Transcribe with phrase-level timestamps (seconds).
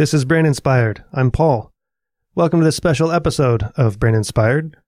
[0.00, 1.04] This is Brain Inspired.
[1.12, 1.74] I'm Paul.
[2.34, 4.78] Welcome to this special episode of Brain Inspired.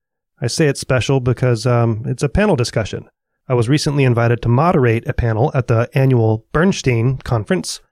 [0.41, 3.11] I say it's special because um, it's a panel discussion.
[3.47, 7.83] I was recently invited to moderate a panel at the annual Bernstein conference.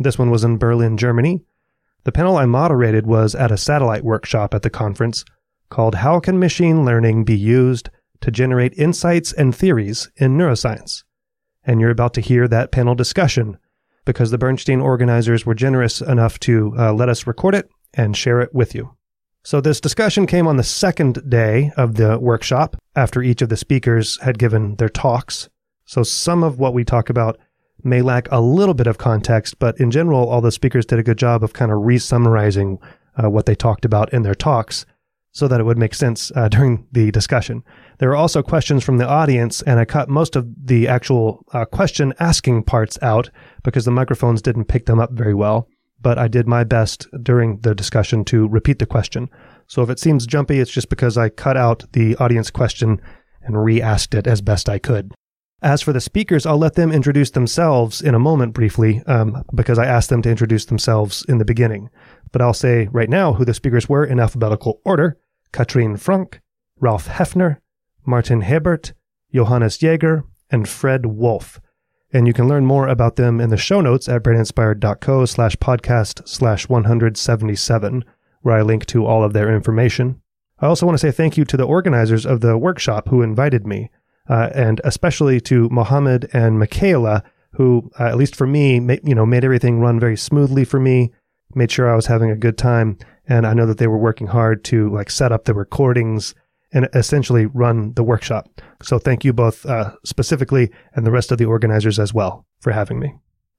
[0.00, 1.44] This one was in Berlin, Germany.
[2.02, 5.24] The panel I moderated was at a satellite workshop at the conference
[5.68, 7.88] called How Can Machine Learning Be Used
[8.20, 11.04] to Generate Insights and Theories in Neuroscience?
[11.62, 13.58] And you're about to hear that panel discussion
[14.08, 18.40] because the Bernstein organizers were generous enough to uh, let us record it and share
[18.40, 18.96] it with you.
[19.44, 23.56] So, this discussion came on the second day of the workshop after each of the
[23.56, 25.48] speakers had given their talks.
[25.84, 27.38] So, some of what we talk about
[27.84, 31.04] may lack a little bit of context, but in general, all the speakers did a
[31.04, 32.78] good job of kind of re summarizing
[33.22, 34.86] uh, what they talked about in their talks
[35.32, 37.62] so that it would make sense uh, during the discussion.
[37.98, 41.64] There were also questions from the audience, and I cut most of the actual uh,
[41.64, 43.30] question asking parts out
[43.64, 45.68] because the microphones didn't pick them up very well.
[46.00, 49.28] But I did my best during the discussion to repeat the question.
[49.66, 53.00] So if it seems jumpy, it's just because I cut out the audience question
[53.42, 55.12] and re asked it as best I could.
[55.60, 59.76] As for the speakers, I'll let them introduce themselves in a moment briefly, um, because
[59.76, 61.90] I asked them to introduce themselves in the beginning.
[62.30, 65.18] But I'll say right now who the speakers were in alphabetical order
[65.52, 66.38] Katrin Franke,
[66.78, 67.56] Ralf Haefner,
[68.08, 68.94] Martin Hebart,
[69.34, 71.60] Johannes Jaeger, and Fred Wolf.
[72.10, 76.26] And you can learn more about them in the show notes at braininspired.co slash podcast
[76.26, 78.04] slash 177,
[78.40, 80.22] where I link to all of their information.
[80.58, 83.66] I also want to say thank you to the organizers of the workshop who invited
[83.66, 83.90] me,
[84.26, 87.22] uh, and especially to Mohammad and Michaela,
[87.52, 90.80] who, uh, at least for me, ma- you know, made everything run very smoothly for
[90.80, 91.12] me,
[91.54, 94.28] made sure I was having a good time, and I know that they were working
[94.28, 96.34] hard to like set up the recordings
[96.72, 98.48] and essentially run the workshop.
[98.82, 102.72] So thank you both uh, specifically and the rest of the organizers as well for
[102.72, 103.14] having me.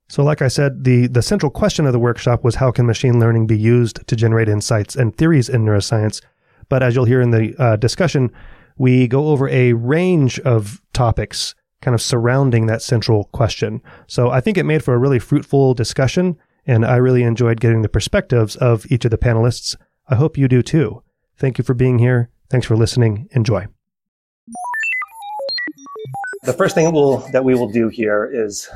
[0.10, 3.20] So like I said, the, the central question of the workshop was how can machine
[3.20, 6.22] learning be used to generate insights and theories in neuroscience?
[6.68, 8.32] But as you'll hear in the uh, discussion,
[8.78, 13.82] we go over a range of topics kind of surrounding that central question.
[14.08, 17.82] So I think it made for a really fruitful discussion, and I really enjoyed getting
[17.82, 19.76] the perspectives of each of the panelists.
[20.08, 21.04] I hope you do too.
[21.38, 22.30] Thank you for being here.
[22.50, 23.30] Thanks for listening.
[23.32, 23.68] Enjoy.
[26.44, 28.68] The first thing that, we'll, that we will do here is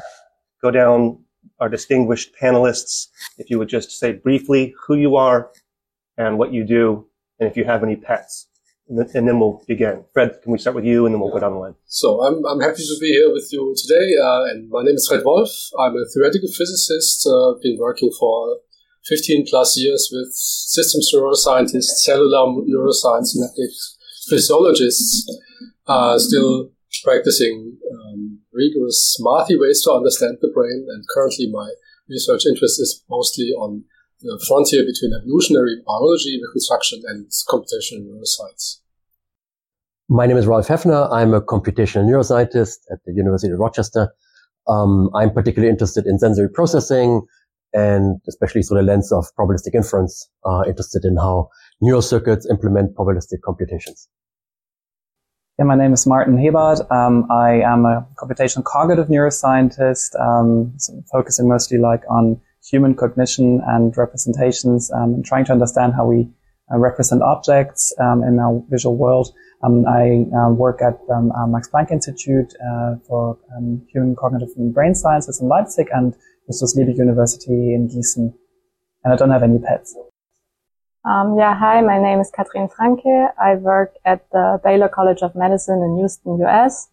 [0.61, 1.23] go down
[1.59, 3.07] our distinguished panelists.
[3.37, 5.49] If you would just say briefly who you are
[6.17, 7.07] and what you do,
[7.39, 8.47] and if you have any pets.
[8.89, 10.03] And then, we'll begin.
[10.13, 11.75] Fred, can we start with you and then we'll go down the line?
[11.85, 14.13] So I'm, I'm happy to be here with you today.
[14.21, 15.49] Uh, and my name is Fred Wolf.
[15.79, 17.25] I'm a theoretical physicist.
[17.25, 18.57] I've uh, been working for
[19.07, 23.69] 15 plus years with systems neuroscientists, cellular neuroscience, synaptic
[24.29, 25.29] physiologists,
[25.87, 26.71] uh, still
[27.03, 30.85] practicing um, rigorous smarty ways to understand the brain.
[30.89, 31.69] And currently, my
[32.09, 33.83] research interest is mostly on
[34.21, 38.79] the frontier between evolutionary biology, reconstruction, and computational neuroscience.
[40.09, 41.11] My name is Ralf Haefner.
[41.11, 44.13] I'm a computational neuroscientist at the University of Rochester.
[44.67, 47.25] Um, I'm particularly interested in sensory processing,
[47.73, 51.49] and especially through the lens of probabilistic inference, uh, interested in how
[51.81, 54.07] neural circuits implement probabilistic computations.
[55.59, 56.89] Yeah, my name is Martin Hebart.
[56.91, 60.75] Um, I am a computational cognitive neuroscientist, um,
[61.11, 66.27] focusing mostly like on human cognition and representations, um, and trying to understand how we
[66.73, 69.31] uh, represent objects um, in our visual world.
[69.63, 73.37] Um, I uh, work at um, Max Planck Institute uh, for
[73.89, 76.15] human cognitive and brain sciences in Leipzig, and
[76.47, 78.33] Justus Liebig University in Gießen.
[79.03, 79.95] And I don't have any pets.
[81.05, 83.27] Um, yeah, hi, my name is Katrin Franke.
[83.37, 86.87] I work at the Baylor College of Medicine in Houston, US,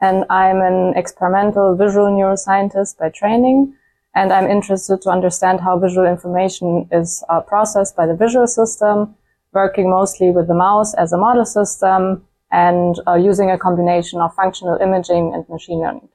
[0.00, 3.74] and I'm an experimental visual neuroscientist by training.
[4.14, 9.14] And I'm interested to understand how visual information is uh, processed by the visual system,
[9.52, 14.34] working mostly with the mouse as a model system and uh, using a combination of
[14.34, 16.08] functional imaging and machine learning.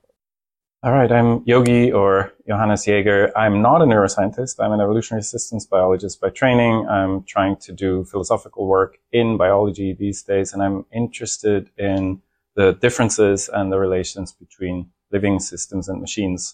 [0.83, 3.31] All right, I'm Yogi or Johannes Jaeger.
[3.35, 4.63] I'm not a neuroscientist.
[4.63, 6.87] I'm an evolutionary systems biologist by training.
[6.87, 12.21] I'm trying to do philosophical work in biology these days, and I'm interested in
[12.55, 16.53] the differences and the relations between living systems and machines.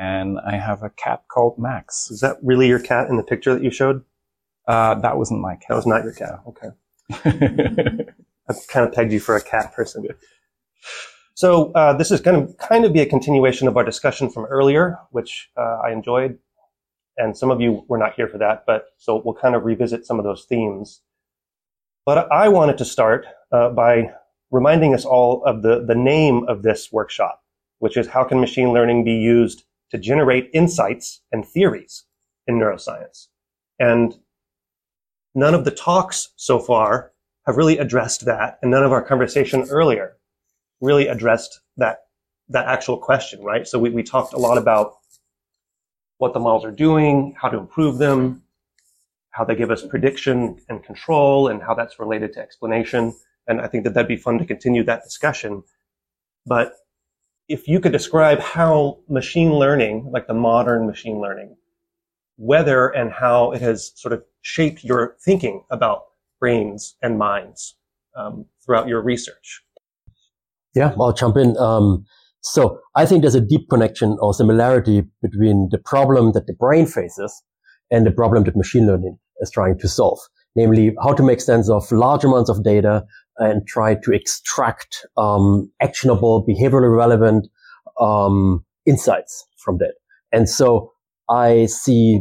[0.00, 2.10] And I have a cat called Max.
[2.10, 4.04] Is that really your cat in the picture that you showed?
[4.66, 5.68] Uh, that wasn't my cat.
[5.68, 6.40] That was not your cat.
[6.48, 6.70] Okay.
[8.48, 10.08] I've kind of pegged you for a cat person.
[11.34, 14.44] So uh, this is going to kind of be a continuation of our discussion from
[14.44, 16.38] earlier, which uh, I enjoyed,
[17.16, 20.06] and some of you were not here for that, but so we'll kind of revisit
[20.06, 21.00] some of those themes.
[22.06, 24.12] But I wanted to start uh, by
[24.52, 27.42] reminding us all of the, the name of this workshop,
[27.80, 32.04] which is how can machine learning be used to generate insights and theories
[32.46, 33.26] in neuroscience?
[33.80, 34.14] And
[35.34, 37.10] none of the talks so far
[37.46, 38.58] have really addressed that.
[38.62, 40.16] And none of our conversation earlier
[40.84, 42.04] really addressed that,
[42.48, 43.66] that actual question, right?
[43.66, 44.94] So we, we talked a lot about
[46.18, 48.42] what the models are doing, how to improve them,
[49.30, 53.14] how they give us prediction and control, and how that's related to explanation.
[53.48, 55.64] And I think that that'd be fun to continue that discussion.
[56.46, 56.74] But
[57.48, 61.56] if you could describe how machine learning, like the modern machine learning,
[62.36, 66.04] whether and how it has sort of shaped your thinking about
[66.40, 67.76] brains and minds
[68.16, 69.63] um, throughout your research.
[70.74, 71.56] Yeah, I'll jump in.
[71.58, 72.04] Um,
[72.40, 76.86] so I think there's a deep connection or similarity between the problem that the brain
[76.86, 77.42] faces
[77.90, 80.18] and the problem that machine learning is trying to solve.
[80.56, 83.04] Namely, how to make sense of large amounts of data
[83.38, 87.48] and try to extract um, actionable, behaviorally relevant
[88.00, 89.94] um, insights from that.
[90.32, 90.92] And so
[91.28, 92.20] I see,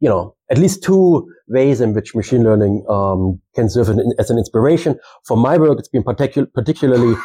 [0.00, 3.88] you know, at least two ways in which machine learning um, can serve
[4.18, 4.98] as an inspiration.
[5.26, 7.16] For my work, it's been particu- particularly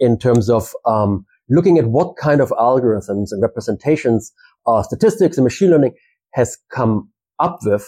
[0.00, 4.32] in terms of um, looking at what kind of algorithms and representations
[4.66, 5.94] uh, statistics and machine learning
[6.32, 7.86] has come up with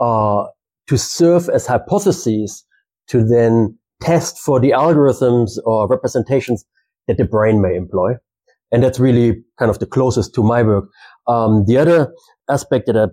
[0.00, 0.44] uh,
[0.88, 2.64] to serve as hypotheses
[3.08, 6.64] to then test for the algorithms or representations
[7.06, 8.12] that the brain may employ.
[8.70, 10.84] And that's really kind of the closest to my work.
[11.26, 12.12] Um, the other
[12.50, 13.06] aspect that I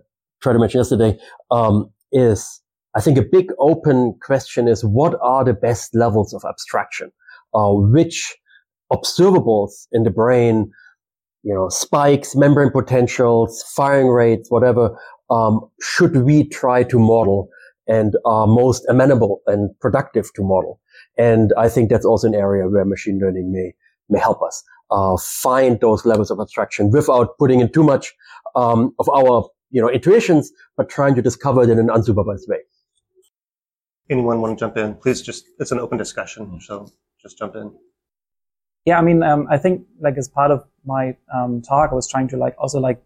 [0.46, 1.18] tried to mention yesterday
[1.50, 2.62] um, is,
[2.96, 7.12] I think, a big open question is what are the best levels of abstraction?
[7.54, 8.36] Uh, which
[8.94, 10.72] observables in the brain,
[11.42, 14.96] you know, spikes, membrane potentials, firing rates, whatever,
[15.32, 17.50] um, should we try to model
[17.88, 20.80] and are most amenable and productive to model.
[21.18, 23.74] And I think that's also an area where machine learning may,
[24.10, 28.14] may help us, uh, find those levels of abstraction without putting in too much,
[28.56, 32.60] um, of our, you know, intuitions, but trying to discover it in an unsupervised way.
[34.10, 34.96] Anyone want to jump in?
[34.96, 36.60] Please just, it's an open discussion.
[36.62, 36.88] So
[37.22, 37.74] just jump in.
[38.86, 39.00] Yeah.
[39.00, 42.28] I mean, um, I think like as part of my, um, talk, I was trying
[42.30, 43.02] to like also like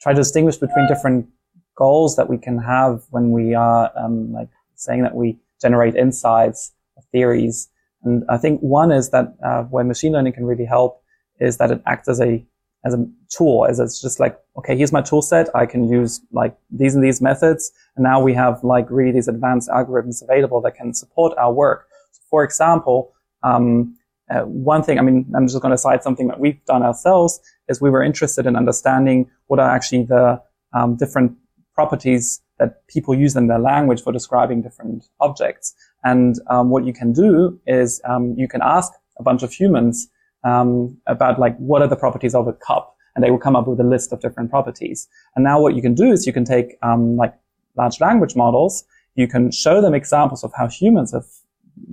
[0.00, 1.28] try to distinguish between different
[1.76, 6.72] goals that we can have when we are um, like saying that we generate insights
[6.96, 7.68] or theories.
[8.02, 11.02] And I think one is that uh, where machine learning can really help
[11.38, 12.44] is that it acts as a
[12.84, 15.48] as a tool, as it's just like, okay, here's my tool set.
[15.54, 17.70] I can use like these and these methods.
[17.96, 21.86] And now we have like really these advanced algorithms available that can support our work.
[22.12, 23.12] So for example,
[23.42, 23.96] um,
[24.30, 27.40] uh, one thing, I mean, I'm just going to cite something that we've done ourselves
[27.68, 30.40] is we were interested in understanding what are actually the
[30.72, 31.36] um, different
[31.74, 35.74] properties that people use in their language for describing different objects.
[36.04, 40.08] And um, what you can do is um, you can ask a bunch of humans
[40.44, 43.66] um, about like what are the properties of a cup, and they will come up
[43.66, 45.08] with a list of different properties.
[45.34, 47.34] And now what you can do is you can take um, like
[47.76, 48.84] large language models,
[49.14, 51.26] you can show them examples of how humans have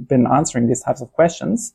[0.07, 1.73] been answering these types of questions,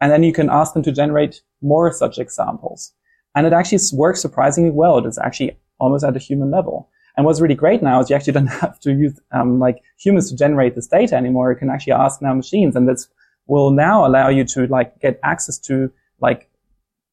[0.00, 2.92] and then you can ask them to generate more such examples.
[3.34, 4.98] And it actually works surprisingly well.
[4.98, 6.88] It is actually almost at a human level.
[7.16, 10.30] And what's really great now is you actually don't have to use um, like humans
[10.30, 11.52] to generate this data anymore.
[11.52, 13.08] You can actually ask now machines, and this
[13.46, 15.90] will now allow you to like get access to
[16.20, 16.48] like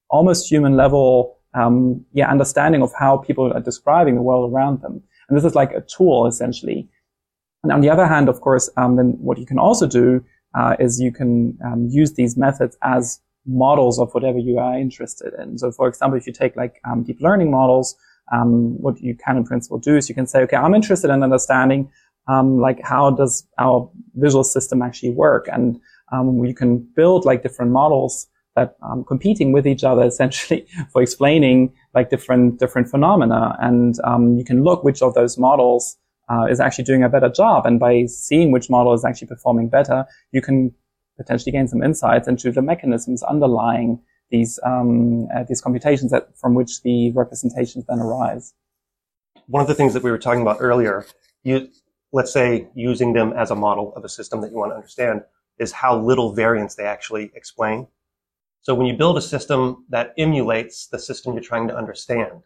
[0.09, 5.01] almost human level um, yeah understanding of how people are describing the world around them.
[5.27, 6.87] And this is like a tool essentially.
[7.63, 10.23] And on the other hand, of course, um, then what you can also do
[10.57, 15.33] uh, is you can um, use these methods as models of whatever you are interested
[15.39, 15.57] in.
[15.57, 17.95] So, for example, if you take like um, deep learning models,
[18.31, 21.23] um, what you can in principle do is you can say, okay, I'm interested in
[21.23, 21.89] understanding
[22.27, 25.79] um, like how does our visual system actually work, and
[26.11, 28.27] um, you can build like different models
[28.57, 34.37] that um, competing with each other essentially for explaining like different different phenomena, and um,
[34.37, 35.95] you can look which of those models
[36.29, 39.69] uh, is actually doing a better job, and by seeing which model is actually performing
[39.69, 40.73] better, you can
[41.15, 43.99] potentially gain some insights into the mechanisms underlying
[44.29, 48.53] these um, uh, these computations that from which the representations then arise.
[49.47, 51.05] One of the things that we were talking about earlier,
[51.43, 51.69] you
[52.11, 55.21] let's say using them as a model of a system that you want to understand
[55.59, 57.87] is how little variance they actually explain.
[58.61, 62.43] So when you build a system that emulates the system you're trying to understand,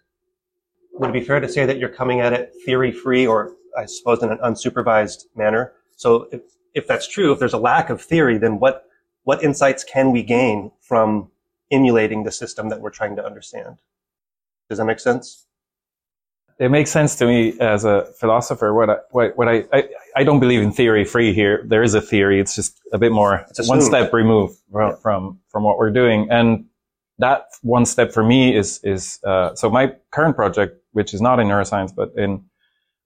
[0.93, 3.85] would it be fair to say that you're coming at it theory free or I
[3.85, 5.73] suppose in an unsupervised manner?
[5.95, 6.41] So if,
[6.73, 8.85] if that's true, if there's a lack of theory, then what,
[9.23, 11.31] what insights can we gain from
[11.71, 13.77] emulating the system that we're trying to understand.
[14.69, 15.47] Does that make sense?
[16.61, 18.71] It makes sense to me as a philosopher.
[18.71, 21.63] What I, what, what I, I, I don't believe in theory free here.
[21.65, 22.39] There is a theory.
[22.39, 26.27] It's just a bit more one step removed from, from, from what we're doing.
[26.29, 26.65] And
[27.17, 31.39] that one step for me is, is, uh, so my current project, which is not
[31.39, 32.45] in neuroscience, but in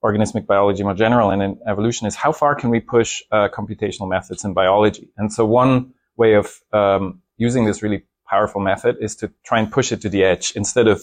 [0.04, 4.06] organismic biology more general and in evolution is how far can we push uh, computational
[4.06, 5.08] methods in biology?
[5.16, 9.72] And so one way of um, using this really powerful method is to try and
[9.72, 11.02] push it to the edge instead of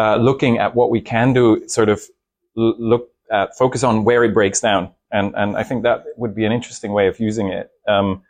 [0.00, 1.98] uh, looking at what we can do, sort of
[2.54, 4.82] look at, focus on where it breaks down.
[5.12, 7.66] And, and I think that would be an interesting way of using it.
[7.86, 8.22] Um,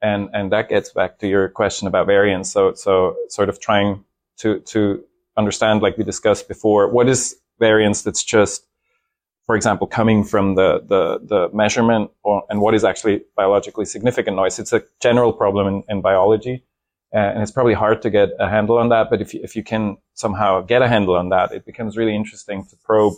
[0.00, 2.50] and, and that gets back to your question about variance.
[2.50, 4.04] So, so sort of trying
[4.38, 5.04] to, to
[5.36, 8.66] understand, like we discussed before, what is variance that's just,
[9.46, 14.36] for example, coming from the, the, the measurement or, and what is actually biologically significant
[14.36, 14.58] noise.
[14.58, 16.64] It's a general problem in, in biology.
[17.14, 19.10] Uh, and it's probably hard to get a handle on that.
[19.10, 22.16] But if you, if you can somehow get a handle on that, it becomes really
[22.16, 23.14] interesting to probe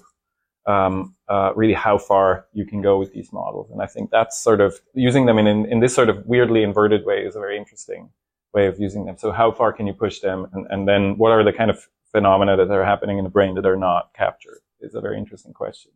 [0.67, 3.71] um, uh, really how far you can go with these models.
[3.71, 6.63] And I think that's sort of using them in, in, in, this sort of weirdly
[6.63, 8.11] inverted way is a very interesting
[8.55, 9.17] way of using them.
[9.19, 10.47] So how far can you push them?
[10.53, 13.55] And, and then what are the kind of phenomena that are happening in the brain
[13.57, 15.93] that are not captured is a very interesting question.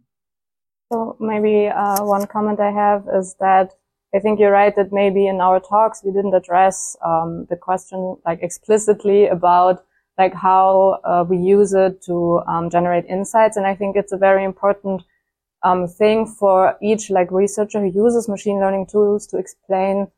[0.92, 3.74] So maybe uh, one comment I have is that
[4.14, 8.16] I think you're right that maybe in our talks we didn't address um, the question
[8.24, 9.84] like explicitly about
[10.16, 13.56] like how uh, we use it to um, generate insights.
[13.56, 15.02] And I think it's a very important
[15.62, 20.08] um, thing for each like researcher who uses machine learning tools to explain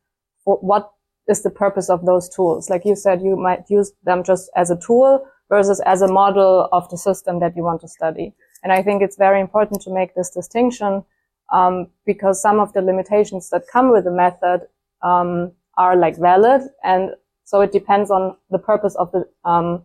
[0.44, 0.92] what
[1.28, 2.70] is the purpose of those tools.
[2.70, 6.68] Like you said, you might use them just as a tool versus as a model
[6.72, 8.32] of the system that you want to study.
[8.62, 11.04] And I think it's very important to make this distinction
[11.52, 14.66] um, because some of the limitations that come with the method
[15.02, 17.10] um, are like valid, and
[17.44, 19.84] so it depends on the purpose of the um,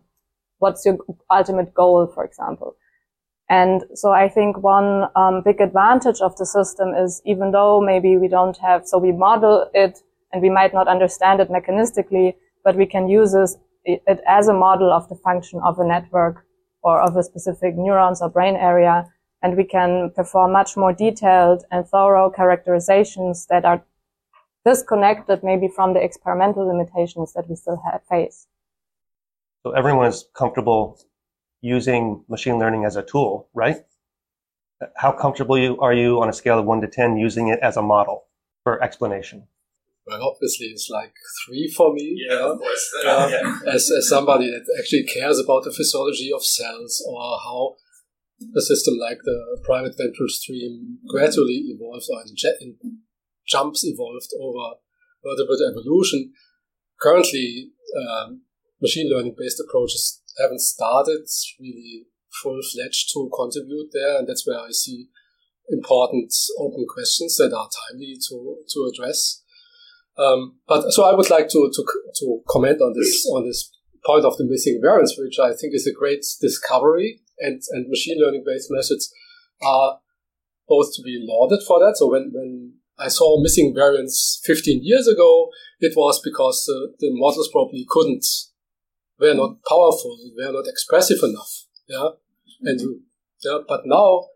[0.58, 0.98] what's your
[1.30, 2.76] ultimate goal, for example.
[3.48, 8.16] And so I think one um, big advantage of the system is even though maybe
[8.16, 9.98] we don't have, so we model it
[10.32, 14.52] and we might not understand it mechanistically, but we can use this, it as a
[14.52, 16.44] model of the function of a network
[16.82, 19.06] or of a specific neurons or brain area.
[19.42, 23.84] And we can perform much more detailed and thorough characterizations that are
[24.64, 28.48] disconnected maybe from the experimental limitations that we still have, face.
[29.62, 30.98] So everyone is comfortable
[31.60, 33.78] using machine learning as a tool, right?
[34.96, 37.82] How comfortable are you on a scale of one to 10 using it as a
[37.82, 38.24] model
[38.62, 39.46] for explanation?
[40.06, 41.14] Well, obviously it's like
[41.44, 42.24] three for me.
[42.28, 42.90] Yeah, of course.
[43.04, 43.72] Uh, yeah.
[43.72, 47.76] As, as somebody that actually cares about the physiology of cells or how
[48.40, 52.98] a system like the primate ventral stream gradually evolves or in, in
[53.46, 54.76] jumps evolved over
[55.24, 56.32] vertebrate evolution.
[57.00, 58.42] Currently, um,
[58.80, 61.24] machine learning based approaches haven't started
[61.60, 62.06] really
[62.42, 64.18] full fledged to contribute there.
[64.18, 65.08] And that's where I see
[65.68, 69.42] important open questions that are timely to, to address.
[70.18, 71.84] Um, but so I would like to, to,
[72.20, 73.70] to comment on this, on this
[74.04, 78.20] point of the missing variance, which I think is a great discovery and, and machine
[78.20, 79.12] learning based methods
[79.62, 80.00] are
[80.68, 81.96] both to be lauded for that.
[81.96, 85.50] So when, when I saw missing variance 15 years ago,
[85.80, 88.24] it was because the, the models probably couldn't
[89.18, 91.64] were not powerful, were not expressive enough.
[91.88, 92.08] Yeah,
[92.62, 92.80] and
[93.44, 94.26] yeah, but now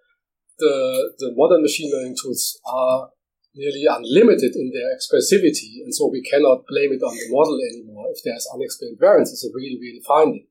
[0.58, 3.10] the the modern machine learning tools are
[3.54, 8.06] nearly unlimited in their expressivity, and so we cannot blame it on the model anymore
[8.10, 9.32] if there's unexplained variance.
[9.32, 10.46] It's a really really finding.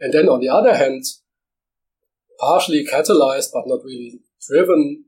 [0.00, 1.04] And then on the other hand,
[2.40, 5.04] partially catalyzed but not really driven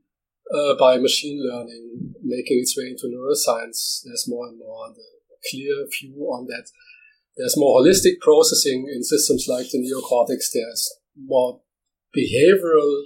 [0.53, 5.03] uh, by machine learning making its way into neuroscience, there's more and more the
[5.49, 6.69] clear view on that
[7.37, 10.53] there's more holistic processing in systems like the neocortex.
[10.53, 11.61] There's more
[12.15, 13.01] behavioral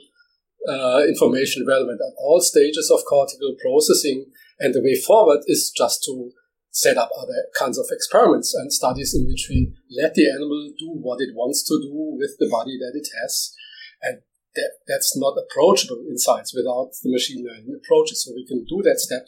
[0.67, 4.25] uh, information relevant at all stages of cortical processing.
[4.59, 6.31] And the way forward is just to
[6.71, 10.89] set up other kinds of experiments and studies in which we let the animal do
[10.89, 13.55] what it wants to do with the body that it has.
[14.01, 14.21] And
[14.55, 18.23] that, that's not approachable in science without the machine learning approaches.
[18.23, 19.27] So we can do that step,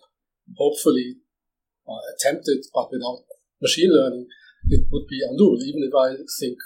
[0.58, 1.18] hopefully,
[1.86, 3.24] or attempt it, but without
[3.62, 4.28] machine learning,
[4.68, 6.58] it would be undoable, even if I think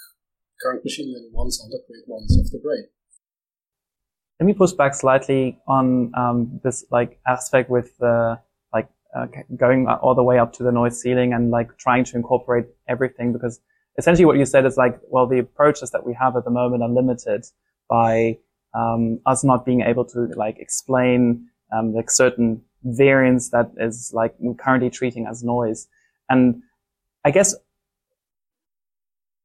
[0.61, 2.87] current machine learning ones are the great ones of the brain.
[4.39, 8.39] Let me push back slightly on um, this like aspect with the
[8.73, 12.15] like uh, going all the way up to the noise ceiling and like trying to
[12.15, 13.59] incorporate everything because
[13.97, 16.81] essentially what you said is like well the approaches that we have at the moment
[16.81, 17.45] are limited
[17.89, 18.37] by
[18.73, 24.35] um, us not being able to like explain um, like certain variance that is like
[24.39, 25.87] we're currently treating as noise
[26.29, 26.61] and
[27.23, 27.55] I guess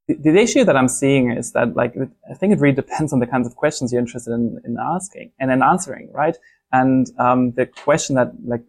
[0.09, 1.95] the, issue that I'm seeing is that like
[2.31, 5.33] I think it really depends on the kinds of questions you're interested in, in asking
[5.39, 6.37] and then answering, right?
[6.73, 8.63] And um, the question that like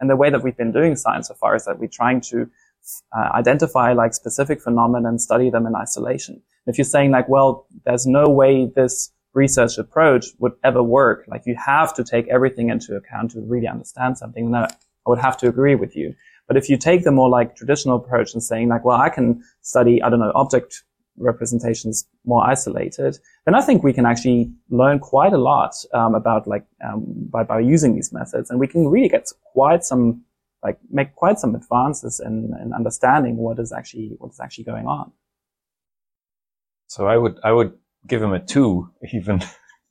[0.00, 2.50] and the way that we've been doing science so far is that we're trying to
[3.16, 6.42] uh, identify like specific phenomena and study them in isolation.
[6.66, 11.24] If you're saying like, well, there's no way this research approach would ever work.
[11.28, 14.46] Like you have to take everything into account to really understand something.
[14.46, 14.68] And I
[15.06, 16.14] would have to agree with you.
[16.46, 19.42] But if you take the more like traditional approach and saying like, well, I can
[19.62, 20.82] study, I don't know, object
[21.16, 26.46] representations more isolated, then I think we can actually learn quite a lot um, about
[26.46, 30.24] like um, by by using these methods, and we can really get quite some
[30.62, 34.86] like make quite some advances in, in understanding what is actually what is actually going
[34.86, 35.12] on.
[36.92, 37.72] So I would I would
[38.06, 39.42] give him a two, even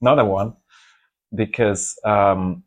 [0.02, 0.54] not a one,
[1.34, 2.62] because um,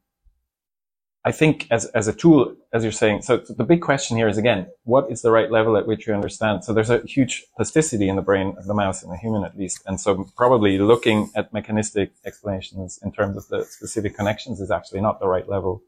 [1.24, 4.36] I think as as a tool, as you're saying, so the big question here is
[4.36, 6.64] again, what is the right level at which you understand?
[6.64, 9.56] So there's a huge plasticity in the brain of the mouse and the human at
[9.56, 14.72] least, and so probably looking at mechanistic explanations in terms of the specific connections is
[14.72, 15.80] actually not the right level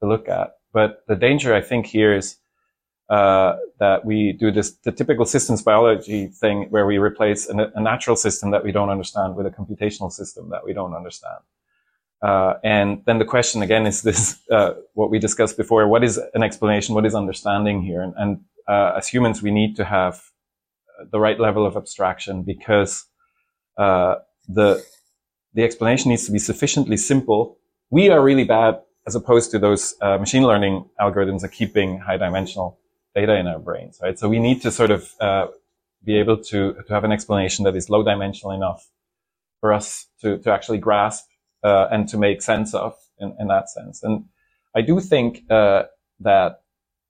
[0.00, 0.56] to look at.
[0.72, 2.36] But the danger, I think, here is
[3.08, 7.80] uh, that we do this the typical systems biology thing where we replace a, a,
[7.80, 11.38] natural system that we don't understand with a computational system that we don't understand.
[12.20, 15.86] Uh, and then the question again is this: uh, what we discussed before?
[15.86, 16.96] What is an explanation?
[16.96, 18.02] What is understanding here?
[18.02, 20.20] And, and uh, as humans, we need to have
[21.12, 23.04] the right level of abstraction because
[23.76, 24.16] uh,
[24.48, 24.84] the
[25.54, 27.58] the explanation needs to be sufficiently simple.
[27.90, 32.16] We are really bad as opposed to those uh, machine learning algorithms are keeping high
[32.16, 32.80] dimensional
[33.16, 34.18] data in our brains, right?
[34.18, 35.46] So we need to sort of uh,
[36.04, 38.88] be able to to have an explanation that is low dimensional enough
[39.60, 41.24] for us to to actually grasp
[41.64, 44.02] uh, and to make sense of in, in that sense.
[44.02, 44.26] And
[44.74, 45.84] I do think uh,
[46.20, 46.52] that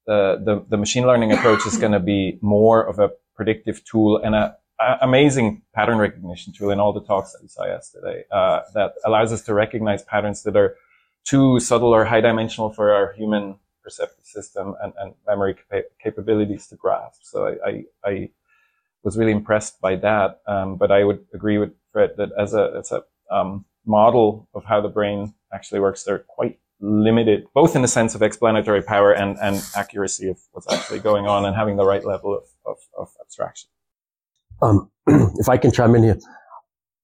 [0.09, 4.21] uh, the the machine learning approach is going to be more of a predictive tool
[4.25, 8.25] and a, a, amazing pattern recognition tool in all the talks that we saw yesterday
[8.31, 10.77] uh, that allows us to recognize patterns that are
[11.25, 16.67] too subtle or high dimensional for our human perceptive system and, and memory cap- capabilities
[16.67, 17.21] to grasp.
[17.23, 18.31] So I, I, I,
[19.05, 20.41] was really impressed by that.
[20.49, 24.65] Um, but I would agree with Fred that as a, as a um, model of
[24.65, 29.13] how the brain actually works, they're quite limited, both in the sense of explanatory power
[29.13, 32.79] and, and accuracy of what's actually going on and having the right level of, of,
[32.99, 33.71] of abstraction.
[34.61, 34.91] Um,
[35.39, 36.19] if I can chime in here,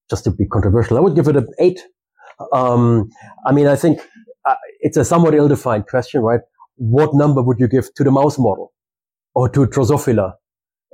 [0.09, 1.79] just to be controversial, I would give it an eight.
[2.51, 3.09] Um,
[3.45, 4.01] I mean, I think
[4.43, 6.41] uh, it's a somewhat ill-defined question, right?
[6.75, 8.73] What number would you give to the mouse model
[9.35, 10.33] or to Drosophila?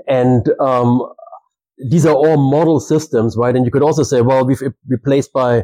[0.07, 1.01] And um,
[1.77, 3.55] these are all model systems, right?
[3.55, 5.63] And you could also say, well, we've replaced by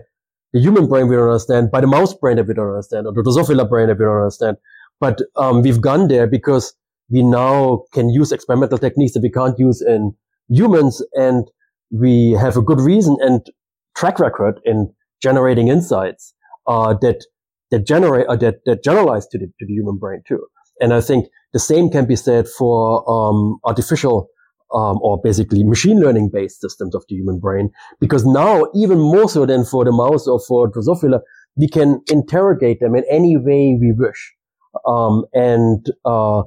[0.54, 3.14] the human brain we don't understand, by the mouse brain that we don't understand, or
[3.14, 4.58] the Drosophila brain that we don't understand.
[5.00, 6.74] But um, we've gone there because
[7.10, 10.16] we now can use experimental techniques that we can't use in
[10.48, 11.46] humans, and
[11.92, 13.46] we have a good reason and
[13.98, 16.34] track record in generating insights
[16.68, 17.26] uh, that
[17.72, 20.46] that generate uh, that that generalize to the to the human brain too.
[20.80, 24.28] And I think the same can be said for um, artificial
[24.74, 29.30] um, or basically machine learning based systems of the human brain, because now even more
[29.30, 31.22] so than for the mouse or for Drosophila,
[31.56, 34.34] we can interrogate them in any way we wish,
[34.86, 36.44] um, and uh,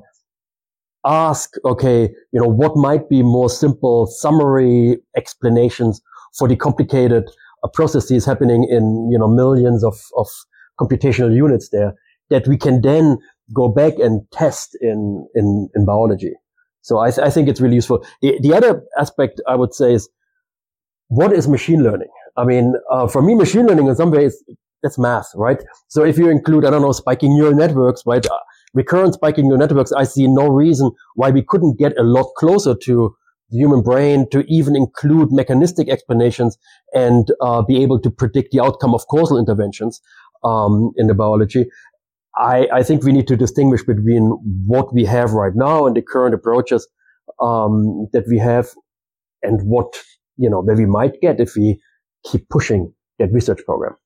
[1.06, 6.02] ask, okay, you know, what might be more simple summary explanations
[6.36, 7.24] for the complicated
[7.64, 10.28] uh, processes happening in you know millions of of
[10.80, 11.94] computational units there
[12.30, 13.18] that we can then
[13.54, 16.32] go back and test in, in, in biology.
[16.82, 18.04] So I, th- I think it's really useful.
[18.22, 20.08] The, the other aspect I would say is
[21.08, 22.08] what is machine learning?
[22.36, 24.42] I mean, uh, for me, machine learning in some ways,
[24.82, 25.62] that's math, right?
[25.88, 28.24] So if you include, I don't know, spiking neural networks, right?
[28.24, 28.38] Uh,
[28.74, 32.74] recurrent spiking neural networks, I see no reason why we couldn't get a lot closer
[32.84, 33.16] to
[33.50, 36.58] the human brain to even include mechanistic explanations
[36.92, 40.00] and uh, be able to predict the outcome of causal interventions
[40.44, 41.66] um, in the biology.
[42.36, 44.30] I, I, think we need to distinguish between
[44.66, 46.86] what we have right now and the current approaches
[47.40, 48.68] um, that we have
[49.42, 49.96] and what
[50.36, 51.80] you know where we might get if we
[52.24, 53.96] keep pushing that research program.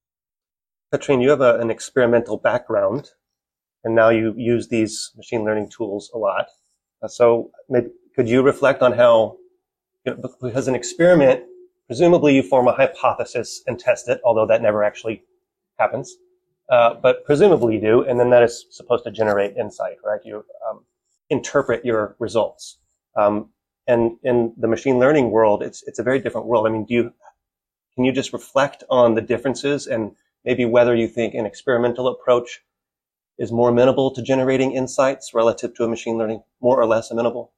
[0.93, 3.11] Katrine, you have a, an experimental background,
[3.85, 6.47] and now you use these machine learning tools a lot.
[7.03, 9.37] Uh, so, maybe, could you reflect on how,
[10.05, 11.45] you know, because an experiment,
[11.87, 15.23] presumably you form a hypothesis and test it, although that never actually
[15.79, 16.17] happens.
[16.71, 20.21] Uh, but presumably you do, and then that is supposed to generate insight, right?
[20.25, 20.85] You um,
[21.29, 22.79] interpret your results.
[23.17, 23.51] Um,
[23.87, 26.67] and in the machine learning world, it's it's a very different world.
[26.67, 27.13] I mean, do you
[27.95, 30.13] can you just reflect on the differences and
[30.45, 32.63] maybe whether you think an experimental approach
[33.39, 37.53] is more amenable to generating insights relative to a machine learning, more or less amenable?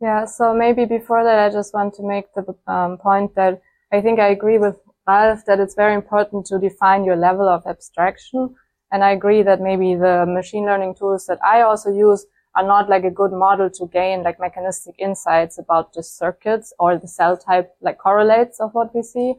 [0.00, 0.26] Yeah.
[0.26, 4.20] So maybe before that, I just want to make the um, point that I think
[4.20, 8.54] I agree with Ralf that it's very important to define your level of abstraction.
[8.92, 12.88] And I agree that maybe the machine learning tools that I also use are not
[12.88, 17.36] like a good model to gain like mechanistic insights about the circuits or the cell
[17.36, 19.34] type like correlates of what we see.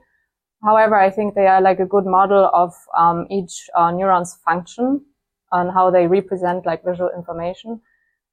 [0.64, 5.06] However, I think they are like a good model of um, each uh, neuron's function
[5.52, 7.82] and how they represent like visual information.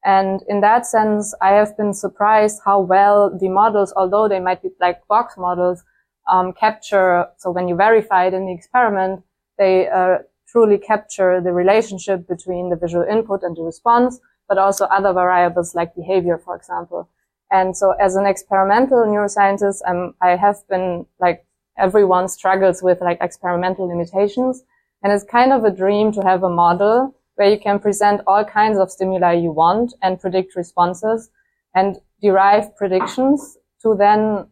[0.04, 4.62] And in that sense, I have been surprised how well the models, although they might
[4.62, 5.82] be black box models,
[6.30, 7.26] um, capture.
[7.38, 9.22] So when you verify it in the experiment,
[9.58, 14.84] they uh, truly capture the relationship between the visual input and the response, but also
[14.86, 17.08] other variables like behavior, for example.
[17.50, 21.46] And so as an experimental neuroscientist, I'm, I have been like
[21.78, 24.62] everyone struggles with like experimental limitations.
[25.02, 28.44] And it's kind of a dream to have a model where you can present all
[28.44, 31.30] kinds of stimuli you want and predict responses
[31.74, 34.46] and derive predictions to then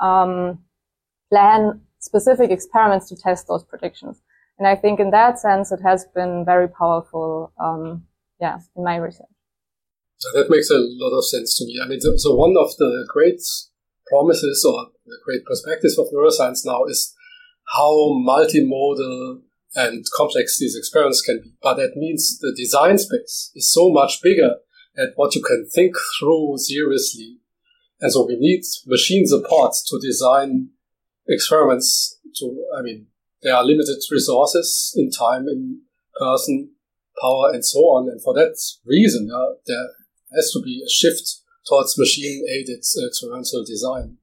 [0.00, 0.58] um,
[1.30, 4.20] plan specific experiments to test those predictions.
[4.58, 8.04] And I think in that sense, it has been very powerful, um,
[8.40, 9.26] yeah, in my research.
[10.18, 11.78] So that makes a lot of sense to me.
[11.82, 13.40] I mean, so, one of the great
[14.06, 17.14] promises or the great perspectives of neuroscience now is
[17.74, 17.92] how
[18.26, 19.40] multimodal
[19.74, 21.52] and complex these experiments can be.
[21.62, 24.56] But that means the design space is so much bigger
[24.96, 27.40] at what you can think through seriously.
[28.00, 30.70] And so we need machine support to design
[31.28, 33.06] experiments to, I mean,
[33.42, 35.80] there are limited resources in time, in
[36.18, 36.70] person,
[37.20, 38.08] power, and so on.
[38.08, 39.86] And for that reason, uh, there
[40.34, 44.18] has to be a shift towards machine-aided experimental design.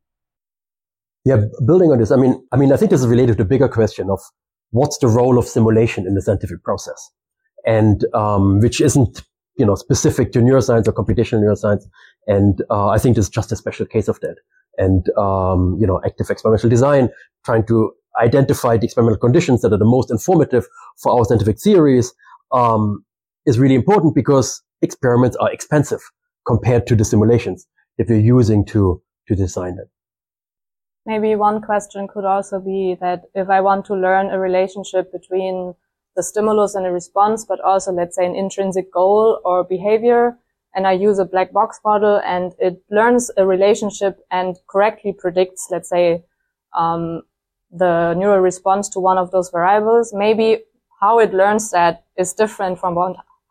[1.26, 3.50] Yeah, building on this, I mean, I mean, I think this is related to the
[3.50, 4.20] bigger question of
[4.72, 7.12] what's the role of simulation in the scientific process,
[7.66, 9.24] and um, which isn't
[9.56, 11.84] you know specific to neuroscience or computational neuroscience.
[12.28, 14.36] And uh, I think this is just a special case of that.
[14.78, 17.10] And um, you know, active experimental design,
[17.46, 20.68] trying to identify the experimental conditions that are the most informative
[21.02, 22.14] for our scientific theories,
[22.52, 23.04] um,
[23.46, 26.00] is really important because experiments are expensive
[26.46, 29.88] compared to the simulations that we're using to to design them.
[31.06, 35.76] Maybe one question could also be that if I want to learn a relationship between
[36.16, 40.38] the stimulus and a response, but also let's say an intrinsic goal or behavior,
[40.76, 45.68] and I use a black box model and it learns a relationship and correctly predicts,
[45.70, 46.24] let's say,
[46.76, 47.22] um,
[47.72, 50.64] the neural response to one of those variables, maybe
[51.00, 52.96] how it learns that is different from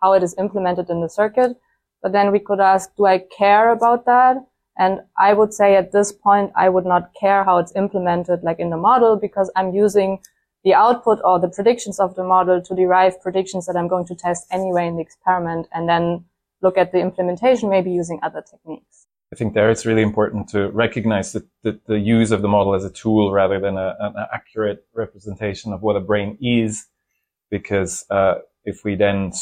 [0.02, 1.56] how it is implemented in the circuit.
[2.02, 4.36] But then we could ask, do I care about that?
[4.78, 8.58] And I would say at this point, I would not care how it's implemented like
[8.58, 10.18] in the model because I'm using
[10.64, 14.14] the output or the predictions of the model to derive predictions that I'm going to
[14.14, 16.24] test anyway in the experiment and then
[16.62, 19.06] look at the implementation, maybe using other techniques.
[19.32, 22.74] I think there it's really important to recognize that the, the use of the model
[22.74, 26.86] as a tool rather than a, an accurate representation of what a brain is,
[27.50, 29.32] because uh, if we then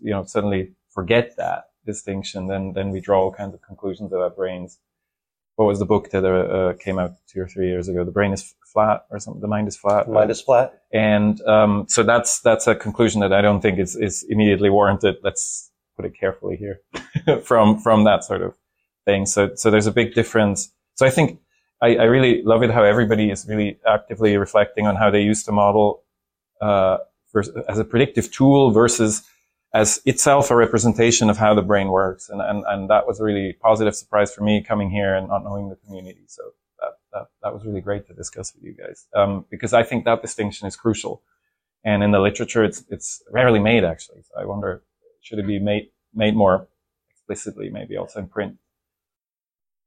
[0.00, 4.36] you know suddenly forget that, distinction, then then we draw all kinds of conclusions about
[4.36, 4.78] brains.
[5.56, 8.04] What was the book that uh, uh, came out two or three years ago?
[8.04, 9.40] The brain is flat, or something.
[9.40, 10.06] The mind is flat.
[10.06, 10.82] The mind is flat.
[10.92, 15.16] And um, so that's that's a conclusion that I don't think is is immediately warranted.
[15.22, 16.80] Let's put it carefully here,
[17.42, 18.54] from from that sort of
[19.04, 19.26] thing.
[19.26, 20.72] So so there's a big difference.
[20.94, 21.40] So I think
[21.82, 25.44] I, I really love it how everybody is really actively reflecting on how they use
[25.44, 26.02] the model
[26.60, 26.98] uh,
[27.32, 29.22] for, as a predictive tool versus
[29.72, 32.28] as itself a representation of how the brain works.
[32.28, 35.44] And, and, and that was a really positive surprise for me coming here and not
[35.44, 36.24] knowing the community.
[36.26, 36.42] So
[36.80, 39.06] that, that, that was really great to discuss with you guys.
[39.14, 41.22] Um, because I think that distinction is crucial.
[41.84, 44.22] And in the literature, it's, it's rarely made actually.
[44.22, 44.82] So I wonder,
[45.20, 46.68] should it be made, made more
[47.10, 48.56] explicitly, maybe also in print?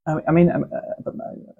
[0.05, 1.13] I mean, um, uh, but,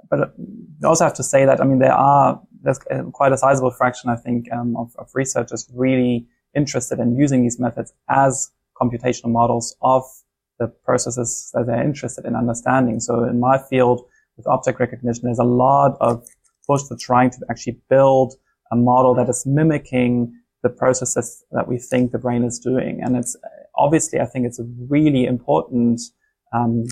[0.10, 2.80] but you also have to say that, I mean, there are, there's
[3.14, 7.58] quite a sizable fraction, I think, um, of, of researchers really interested in using these
[7.58, 10.04] methods as computational models of
[10.60, 13.00] the processes that they're interested in understanding.
[13.00, 14.06] So in my field
[14.36, 16.28] with object recognition, there's a lot of
[16.68, 18.34] push for trying to actually build
[18.72, 20.34] a model that is mimicking
[20.64, 23.02] the processes that we think the brain is doing.
[23.02, 23.36] And it's
[23.76, 26.02] obviously, I think it's a really important,
[26.54, 26.86] um,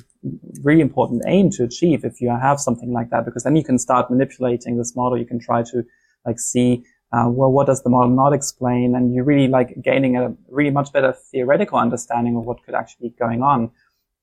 [0.64, 3.78] really important aim to achieve if you have something like that, because then you can
[3.78, 5.18] start manipulating this model.
[5.18, 5.84] You can try to
[6.26, 8.96] like see uh, well, what does the model not explain?
[8.96, 13.10] And you're really like gaining a really much better theoretical understanding of what could actually
[13.10, 13.72] be going on.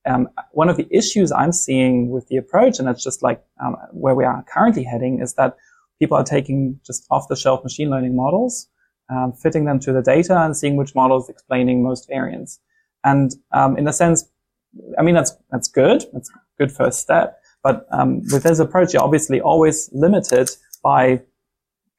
[0.06, 3.76] Um, one of the issues I'm seeing with the approach, and it's just like um,
[3.90, 5.56] where we are currently heading, is that
[5.98, 8.68] people are taking just off-the-shelf machine learning models,
[9.10, 12.60] um, fitting them to the data, and seeing which model is explaining most variance.
[13.04, 14.28] And um, in a sense,
[14.98, 16.04] I mean that's that's good.
[16.12, 17.40] That's a good first step.
[17.62, 20.50] But um, with this approach, you're obviously always limited
[20.82, 21.22] by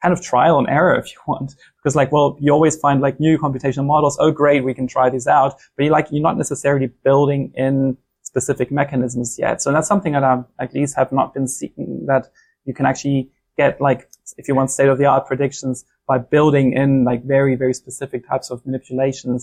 [0.02, 1.56] kind of trial and error if you want.
[1.78, 4.18] Because like, well, you always find like new computational models.
[4.20, 4.64] Oh, great.
[4.64, 5.60] We can try these out.
[5.76, 9.62] But you like, you're not necessarily building in specific mechanisms yet.
[9.62, 12.28] So that's something that I at least have not been seeking that
[12.66, 14.02] you can actually get like,
[14.38, 18.22] if you want state of the art predictions by building in like very, very specific
[18.32, 19.42] types of manipulations,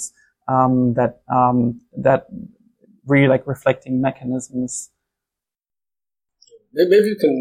[0.55, 2.21] um, that, um, that
[3.13, 4.91] really like reflecting mechanisms.
[6.73, 7.35] Maybe you can,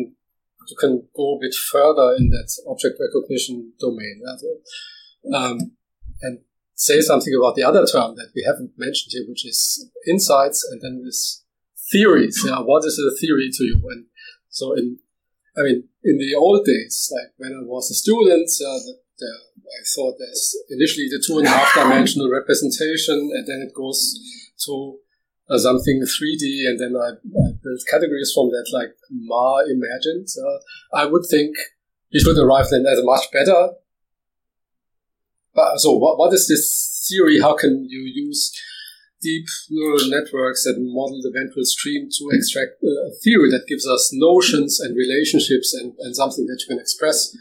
[0.70, 4.16] you can go a bit further in that object recognition domain.
[5.40, 5.58] Um,
[6.22, 6.40] and
[6.76, 10.82] say something about the other term that we haven't mentioned here, which is insights and
[10.84, 11.44] then this
[11.92, 12.38] theories.
[12.46, 13.82] Yeah, what is a theory to you?
[13.92, 14.06] And
[14.50, 15.00] so in,
[15.58, 19.32] I mean, in the old days, like when I was a student, uh, the, the,
[19.66, 24.20] I thought there's initially the two and a half dimensional representation, and then it goes
[24.66, 24.98] to
[25.50, 30.28] uh, something 3D, and then I, I, built categories from that, like Marr imagined.
[30.38, 31.56] Uh, I would think
[32.12, 33.74] we should arrive then at a much better.
[35.78, 37.40] So, what, what is this theory?
[37.40, 38.52] How can you use
[39.26, 44.12] deep neural networks that model the ventral stream to extract a theory that gives us
[44.14, 47.36] notions and relationships and, and something that you can express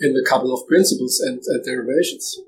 [0.00, 2.38] in a couple of principles and, and derivations.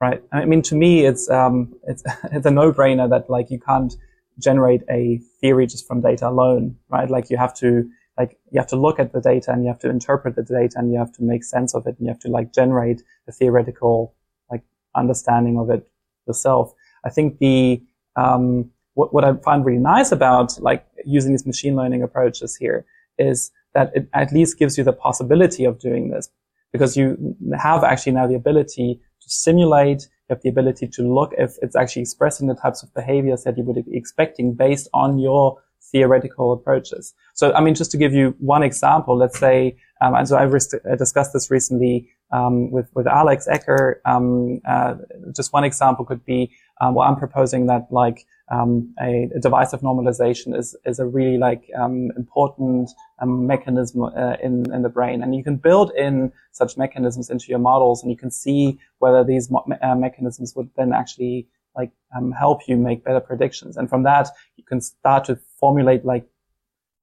[0.00, 0.22] Right.
[0.30, 3.94] I mean, to me, it's um, it's it's a no-brainer that like you can't
[4.38, 7.08] generate a theory just from data alone, right?
[7.08, 9.78] Like you have to like you have to look at the data and you have
[9.80, 12.20] to interpret the data and you have to make sense of it and you have
[12.20, 14.14] to like generate a theoretical
[14.50, 14.62] like
[14.94, 15.88] understanding of it
[16.26, 16.74] yourself.
[17.06, 17.82] I think the
[18.16, 22.84] um, what, what I find really nice about like using these machine learning approaches here
[23.18, 26.28] is that it at least gives you the possibility of doing this
[26.72, 31.32] because you have actually now the ability to simulate, you have the ability to look
[31.38, 35.18] if it's actually expressing the types of behaviors that you would be expecting based on
[35.18, 35.58] your
[35.92, 37.14] theoretical approaches.
[37.34, 40.46] So, I mean, just to give you one example, let's say, um, and so I
[40.46, 43.96] uh, discussed this recently um, with with Alex Ecker.
[44.04, 44.94] Um, uh,
[45.34, 49.80] just one example could be um, well, I'm proposing that like um, a, a, divisive
[49.80, 55.22] normalization is is a really like um, important um, mechanism uh, in in the brain,
[55.22, 59.24] and you can build in such mechanisms into your models, and you can see whether
[59.24, 59.50] these
[59.82, 64.28] uh, mechanisms would then actually like um, help you make better predictions, and from that
[64.56, 66.26] you can start to formulate like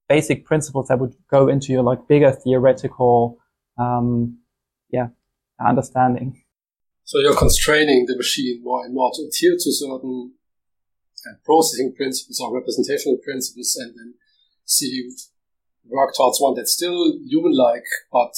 [0.08, 3.38] basic principles that would go into your like bigger theoretical
[3.76, 4.38] um,
[4.90, 5.08] yeah
[5.58, 6.43] understanding.
[7.04, 10.32] So you're constraining the machine more and more to adhere to certain
[11.26, 14.14] uh, processing principles or representational principles and then
[14.64, 15.10] see
[15.86, 18.34] work towards one that's still human-like but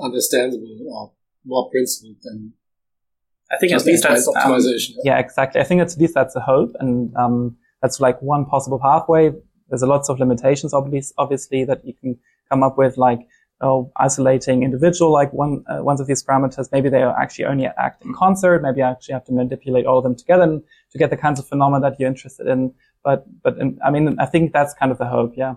[0.00, 1.12] understandable or
[1.44, 2.52] more principled than
[3.50, 4.90] I think at least that's um, optimization.
[4.90, 5.60] Um, yeah, exactly.
[5.60, 9.32] I think at least that's a hope, and um, that's like one possible pathway.
[9.68, 12.18] There's a lots of limitations, obviously, obviously, that you can
[12.50, 13.20] come up with, like
[13.60, 16.70] oh, isolating individual like one uh, ones of these parameters.
[16.72, 18.62] Maybe they actually only act in concert.
[18.62, 20.60] Maybe I actually have to manipulate all of them together
[20.92, 22.74] to get the kinds of phenomena that you're interested in.
[23.04, 25.34] But but in, I mean, I think that's kind of the hope.
[25.36, 25.56] Yeah.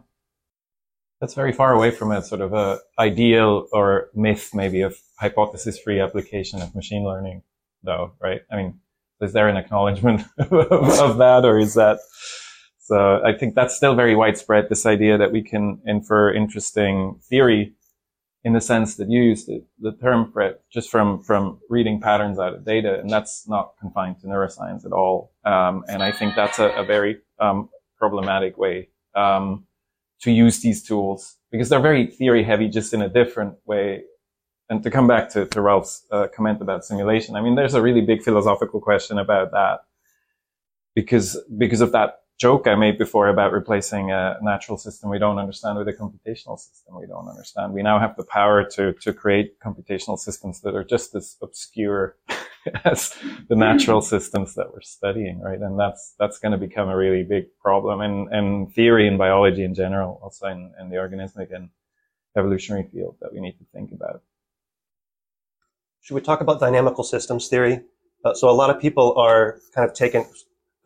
[1.19, 5.99] That's very far away from a sort of a ideal or myth, maybe of hypothesis-free
[5.99, 7.43] application of machine learning,
[7.83, 8.41] though, right?
[8.51, 8.79] I mean,
[9.21, 11.99] is there an acknowledgement of that, or is that?
[12.79, 14.69] So I think that's still very widespread.
[14.69, 17.75] This idea that we can infer interesting theory
[18.43, 22.01] in the sense that you use the, the term for it just from, from reading
[22.01, 22.99] patterns out of data.
[22.99, 25.31] And that's not confined to neuroscience at all.
[25.45, 29.65] Um, and I think that's a, a very, um, problematic way, um,
[30.21, 34.03] to use these tools because they're very theory heavy, just in a different way.
[34.69, 37.81] And to come back to, to Ralf's uh, comment about simulation, I mean, there's a
[37.81, 39.81] really big philosophical question about that
[40.95, 45.37] because, because of that joke I made before about replacing a natural system we don't
[45.37, 47.73] understand with a computational system we don't understand.
[47.73, 52.17] We now have the power to, to create computational systems that are just as obscure
[52.85, 53.15] as
[53.49, 55.59] the natural systems that we're studying, right?
[55.59, 59.63] And that's, that's going to become a really big problem in, in theory and biology
[59.63, 61.69] in general, also in, in the organismic and
[62.37, 64.21] evolutionary field that we need to think about.
[66.01, 67.81] Should we talk about dynamical systems theory?
[68.23, 70.25] Uh, so a lot of people are kind of taken,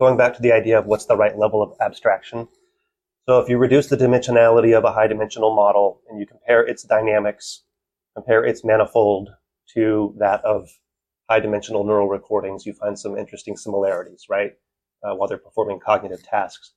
[0.00, 2.48] going back to the idea of what's the right level of abstraction.
[3.28, 6.82] So if you reduce the dimensionality of a high dimensional model and you compare its
[6.82, 7.62] dynamics,
[8.14, 9.30] compare its manifold
[9.74, 10.68] to that of
[11.28, 14.52] high dimensional neural recordings, you find some interesting similarities, right?
[15.02, 16.72] Uh, while they're performing cognitive tasks.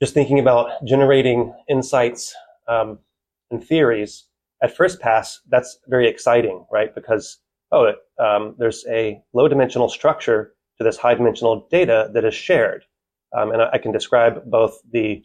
[0.00, 2.34] Just thinking about generating insights
[2.66, 2.98] um,
[3.50, 4.26] and theories
[4.62, 6.94] at first pass, that's very exciting, right?
[6.94, 7.38] Because,
[7.72, 12.84] oh, um, there's a low dimensional structure to this high dimensional data that is shared.
[13.38, 15.22] Um, and I, I, can describe both the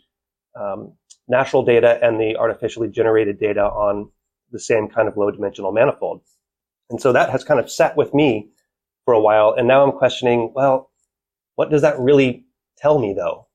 [0.59, 0.93] um,
[1.29, 4.11] natural data and the artificially generated data on
[4.51, 6.21] the same kind of low dimensional manifold.
[6.91, 8.49] And so that has kind of sat with me
[9.05, 9.55] for a while.
[9.57, 10.91] And now I'm questioning, well,
[11.55, 12.45] what does that really
[12.77, 13.47] tell me though?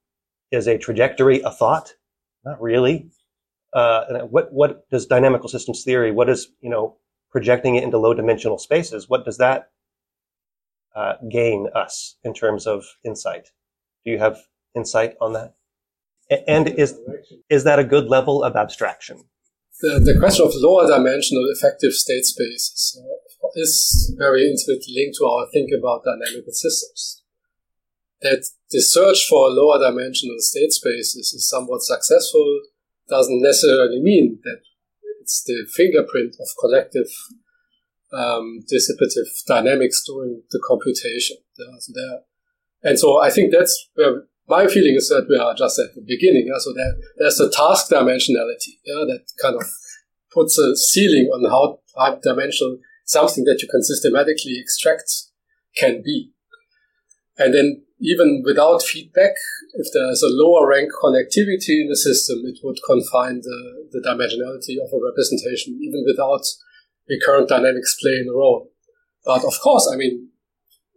[0.52, 1.94] Is a trajectory a thought?
[2.44, 3.10] Not really.
[3.74, 6.12] uh, what what does dynamical systems theory?
[6.12, 6.96] What is you know
[7.30, 9.08] projecting it into low dimensional spaces?
[9.08, 9.70] What does that
[10.94, 13.48] uh, gain us in terms of insight?
[14.04, 14.38] Do you have
[14.74, 15.54] insight on that?
[16.46, 16.98] And is
[17.48, 19.24] is that a good level of abstraction?
[19.80, 25.24] The, the question of lower dimensional effective state spaces uh, is very intimately linked to
[25.24, 27.22] our thinking about dynamical systems.
[28.20, 32.60] That the search for lower dimensional state spaces is somewhat successful
[33.08, 34.60] doesn't necessarily mean that
[35.20, 37.08] it's the fingerprint of collective
[38.12, 41.36] um, dissipative dynamics during the computation.
[41.54, 42.20] So there,
[42.82, 46.02] and so I think that's where my feeling is that we are just at the
[46.02, 46.48] beginning.
[46.48, 46.58] Yeah?
[46.58, 49.64] So there, there's a task dimensionality yeah, that kind of
[50.32, 55.10] puts a ceiling on how high dimensional something that you can systematically extract
[55.76, 56.32] can be.
[57.38, 59.34] And then even without feedback,
[59.74, 64.82] if there's a lower rank connectivity in the system, it would confine the, the dimensionality
[64.82, 66.42] of a representation, even without
[67.10, 68.70] recurrent dynamics playing a role.
[69.26, 70.30] But of course, I mean,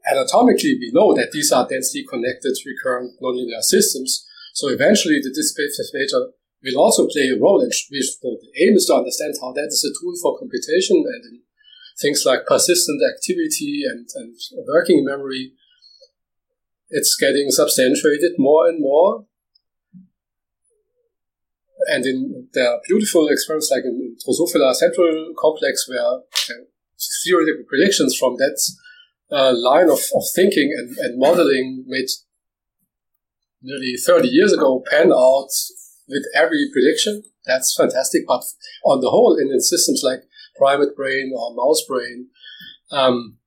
[0.10, 4.26] anatomically, we know that these are densely connected recurrent nonlinear systems.
[4.54, 6.32] So eventually, the dissipative nature
[6.64, 7.62] will also play a role.
[7.62, 11.42] And the aim is to understand how that is a tool for computation and
[12.00, 14.36] things like persistent activity and, and
[14.68, 15.54] working memory
[16.94, 19.26] it's getting substantiated more and more.
[21.88, 26.22] And in are beautiful experiments like in Drosophila central complex where
[27.24, 28.60] theoretical predictions from that
[29.32, 32.08] uh, line of, of thinking and, and modeling made
[33.62, 35.50] nearly 30 years ago pan out
[36.08, 37.24] with every prediction.
[37.46, 38.24] That's fantastic.
[38.28, 38.44] But
[38.86, 40.24] on the whole, in systems like
[40.58, 42.28] primate brain or mouse brain,
[42.92, 43.38] um,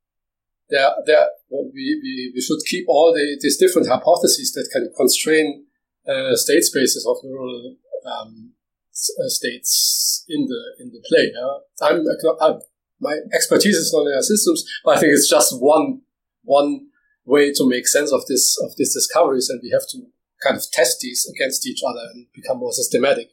[0.68, 5.66] there, there, we, we, we should keep all the, these different hypotheses that can constrain
[6.09, 8.53] uh, state spaces of neural um,
[8.92, 11.33] uh, states in the in the play.
[11.35, 11.88] Yeah?
[11.88, 12.05] I'm,
[12.40, 12.61] I'm,
[13.01, 16.03] my expertise is nonlinear systems, but I think it's just one
[16.42, 16.88] one
[17.25, 19.99] way to make sense of this of these discoveries, and we have to
[20.42, 23.31] kind of test these against each other and become more systematic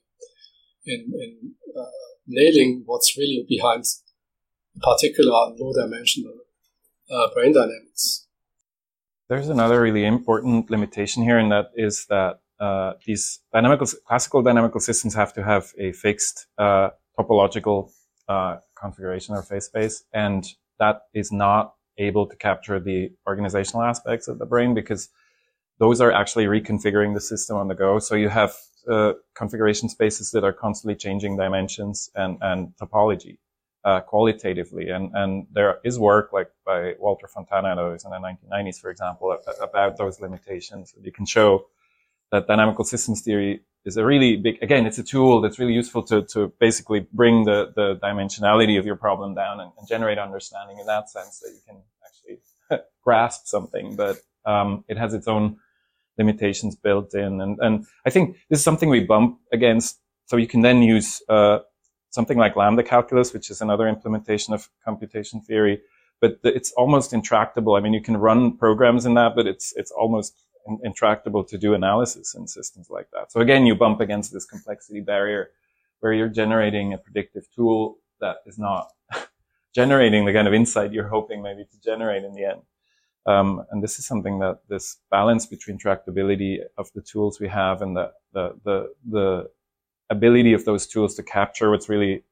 [0.85, 1.85] in, in uh,
[2.27, 3.85] nailing what's really behind
[4.81, 6.33] particular low dimensional
[7.09, 8.27] uh, brain dynamics.
[9.29, 14.79] There's another really important limitation here, and that is that uh, these dynamical, classical dynamical
[14.79, 17.91] systems have to have a fixed uh, topological
[18.27, 20.45] uh, configuration or phase space, and
[20.79, 25.09] that is not able to capture the organizational aspects of the brain because
[25.79, 27.99] those are actually reconfiguring the system on the go.
[27.99, 28.53] So you have
[28.89, 33.37] uh, configuration spaces that are constantly changing dimensions and, and topology
[33.85, 34.89] uh, qualitatively.
[34.89, 38.89] And, and there is work like by Walter Fontana and others in the 1990s, for
[38.89, 40.93] example, about those limitations.
[41.01, 41.65] You can show
[42.33, 46.01] that dynamical systems theory is a really big, again, it's a tool that's really useful
[46.01, 50.79] to, to basically bring the, the dimensionality of your problem down and, and generate understanding
[50.79, 53.95] in that sense that you can actually grasp something.
[53.95, 55.57] But um, it has its own
[56.17, 57.39] limitations built in.
[57.39, 59.99] And, and I think this is something we bump against.
[60.25, 61.59] So you can then use, uh,
[62.09, 65.81] something like lambda calculus, which is another implementation of computation theory.
[66.19, 67.75] But it's almost intractable.
[67.75, 70.35] I mean, you can run programs in that, but it's, it's almost
[70.83, 73.31] intractable to do analysis in systems like that.
[73.31, 75.49] So again, you bump against this complexity barrier
[75.99, 78.87] where you're generating a predictive tool that is not
[79.75, 82.61] generating the kind of insight you're hoping maybe to generate in the end.
[83.25, 87.81] Um, and this is something that this balance between tractability of the tools we have
[87.81, 89.49] and the, the, the, the
[90.09, 92.23] ability of those tools to capture what's really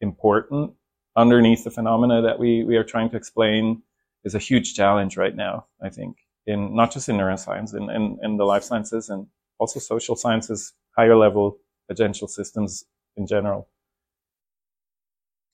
[0.00, 0.72] important
[1.16, 3.82] underneath the phenomena that we, we are trying to explain
[4.24, 6.16] is a huge challenge right now, I think,
[6.48, 9.26] in not just in neuroscience, in, in, in the life sciences and
[9.58, 11.58] also social sciences, higher level
[11.92, 13.68] agential systems in general.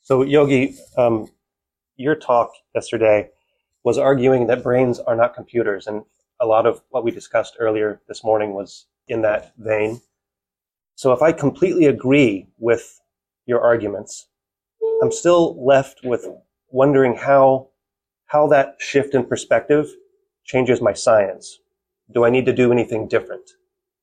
[0.02, 1.28] So, Yogi, um,
[1.96, 3.30] your talk yesterday
[3.82, 6.04] was arguing that brains are not computers, and
[6.40, 10.00] a lot of what we discussed earlier this morning was in that vein.
[10.94, 13.00] So if I completely agree with
[13.46, 14.28] your arguments,
[15.02, 16.26] I'm still left with
[16.70, 17.68] wondering how,
[18.26, 19.88] how that shift in perspective
[20.44, 21.58] changes my science.
[22.12, 23.50] Do I need to do anything different?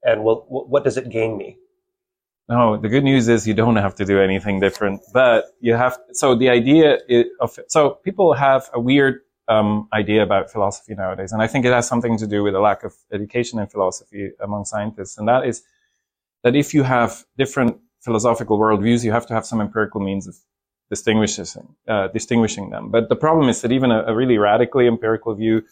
[0.04, 1.58] And will, what does it gain me?
[2.50, 5.98] No, the good news is you don't have to do anything different, but you have,
[6.12, 6.98] so the idea
[7.40, 11.72] of, so people have a weird um, idea about philosophy nowadays, and I think it
[11.72, 15.46] has something to do with a lack of education in philosophy among scientists, and that
[15.46, 15.64] is
[16.44, 20.36] that if you have different philosophical worldviews, you have to have some empirical means of
[20.90, 22.90] distinguishing, uh, distinguishing them.
[22.90, 25.64] But the problem is that even a, a really radically empirical view,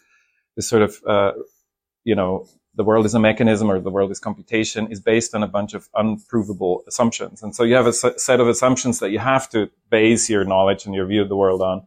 [0.60, 1.32] this sort of, uh,
[2.04, 5.42] you know, the world is a mechanism or the world is computation is based on
[5.42, 7.42] a bunch of unprovable assumptions.
[7.42, 10.84] And so you have a set of assumptions that you have to base your knowledge
[10.84, 11.78] and your view of the world on.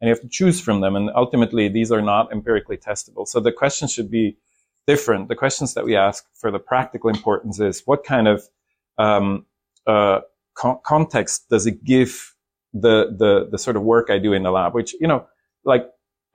[0.00, 0.94] And you have to choose from them.
[0.94, 3.26] And ultimately, these are not empirically testable.
[3.26, 4.38] So the question should be
[4.86, 5.28] different.
[5.28, 8.48] The questions that we ask for the practical importance is what kind of
[8.96, 9.44] um,
[9.86, 10.20] uh,
[10.54, 12.34] co- context does it give
[12.72, 15.26] the, the, the sort of work I do in the lab, which, you know,
[15.64, 15.84] like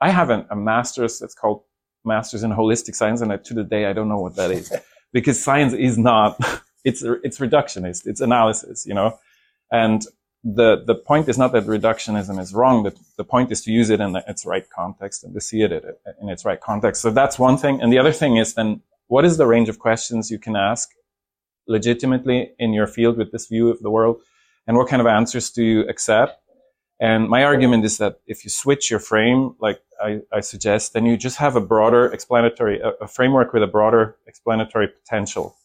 [0.00, 1.62] I have an, a master's that's called
[2.06, 4.72] master's in holistic science, and to the day I don't know what that is
[5.12, 6.38] because science is not.
[6.88, 8.06] It's it's reductionist.
[8.06, 9.18] It's analysis, you know,
[9.72, 10.06] and
[10.44, 12.84] the the point is not that reductionism is wrong.
[12.84, 15.62] The the point is to use it in the, its right context and to see
[15.62, 17.02] it in its right context.
[17.02, 17.82] So that's one thing.
[17.82, 20.90] And the other thing is then what is the range of questions you can ask
[21.66, 24.20] legitimately in your field with this view of the world,
[24.68, 26.40] and what kind of answers do you accept?
[26.98, 31.04] And my argument is that if you switch your frame, like I, I suggest, then
[31.04, 35.56] you just have a broader explanatory, a, a, framework with a broader explanatory potential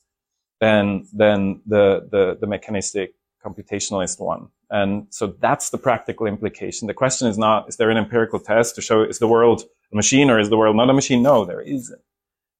[0.59, 3.13] than, than the, the, the mechanistic
[3.45, 4.49] computationalist one.
[4.69, 6.87] And so that's the practical implication.
[6.87, 9.95] The question is not, is there an empirical test to show is the world a
[9.95, 11.21] machine or is the world not a machine?
[11.21, 12.01] No, there isn't.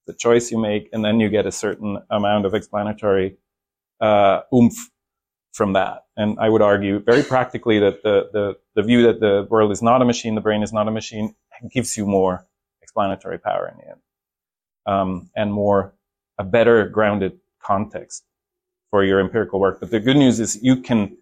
[0.08, 3.38] The choice you make, and then you get a certain amount of explanatory
[4.02, 4.90] uh, oomph
[5.54, 6.06] from that.
[6.22, 8.46] And I would argue very practically that the, the,
[8.76, 11.36] the view that the world is not a machine, the brain is not a machine,
[11.76, 12.36] gives you more
[12.82, 14.02] explanatory power in the end.
[14.86, 15.80] Um, and more,
[16.38, 18.24] a better grounded context
[18.90, 19.80] for your empirical work.
[19.80, 21.18] But the good news is you can,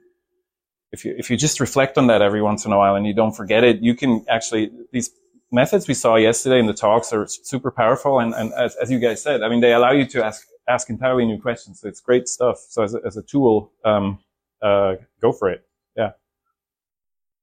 [0.92, 3.14] if you, if you just reflect on that every once in a while and you
[3.14, 5.12] don't forget it, you can actually, these
[5.52, 8.20] methods we saw yesterday in the talks are super powerful.
[8.20, 10.90] And, and as, as you guys said, I mean, they allow you to ask ask
[10.90, 11.80] entirely new questions.
[11.80, 12.58] So it's great stuff.
[12.70, 14.20] So as a, as a tool, um,
[14.62, 15.66] uh, go for it.
[15.96, 16.12] Yeah.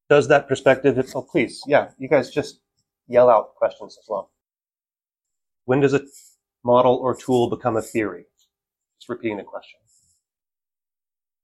[0.08, 0.98] Does that perspective?
[1.14, 1.62] Oh, please.
[1.66, 1.90] Yeah.
[1.98, 2.60] You guys just
[3.08, 4.30] yell out questions as well.
[5.64, 6.02] When does a
[6.64, 8.26] model or tool become a theory?
[8.98, 9.80] Just repeating the question.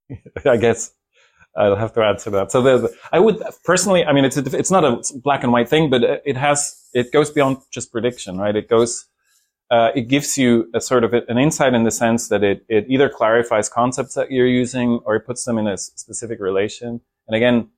[0.45, 0.93] I guess
[1.55, 2.51] I'll have to answer that.
[2.51, 5.69] So the, I would personally, I mean, it's a, it's not a black and white
[5.69, 8.55] thing, but it has, it goes beyond just prediction, right?
[8.55, 9.05] It goes,
[9.73, 12.85] uh, it gives you a sort of an insight in the sense that it, it
[12.87, 17.01] either clarifies concepts that you're using or it puts them in a specific relation.
[17.27, 17.69] And again,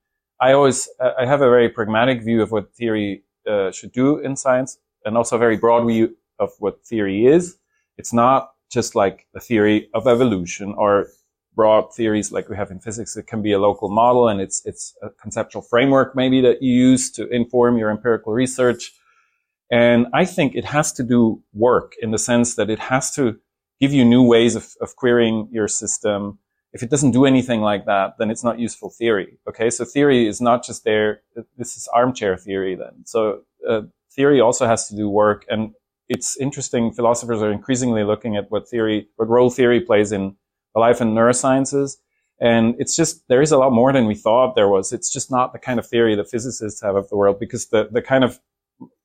[0.41, 4.35] I always, I have a very pragmatic view of what theory uh, should do in
[4.35, 7.55] science and also a very broad view of what theory is.
[7.97, 11.07] It's not just like a theory of evolution or
[11.55, 13.15] broad theories like we have in physics.
[13.15, 16.73] It can be a local model and it's, it's a conceptual framework maybe that you
[16.73, 18.91] use to inform your empirical research
[19.71, 23.39] and I think it has to do work in the sense that it has to
[23.79, 26.39] give you new ways of, of querying your system.
[26.73, 29.39] If it doesn't do anything like that, then it's not useful theory.
[29.49, 29.69] Okay.
[29.69, 31.21] So theory is not just there.
[31.57, 33.05] This is armchair theory then.
[33.05, 35.45] So uh, theory also has to do work.
[35.49, 35.73] And
[36.09, 36.91] it's interesting.
[36.91, 40.35] Philosophers are increasingly looking at what theory, what role theory plays in
[40.73, 41.97] the life and neurosciences.
[42.39, 44.91] And it's just, there is a lot more than we thought there was.
[44.91, 47.87] It's just not the kind of theory that physicists have of the world because the,
[47.89, 48.39] the kind of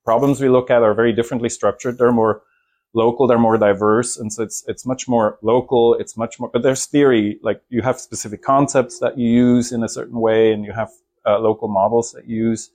[0.05, 1.99] problems we look at are very differently structured.
[1.99, 2.43] They're more
[2.95, 4.17] local, they're more diverse.
[4.17, 5.95] And so it's, it's much more local.
[5.95, 9.83] It's much more, but there's theory, like you have specific concepts that you use in
[9.85, 10.91] a certain way and you have
[11.27, 12.71] uh, local models that you use.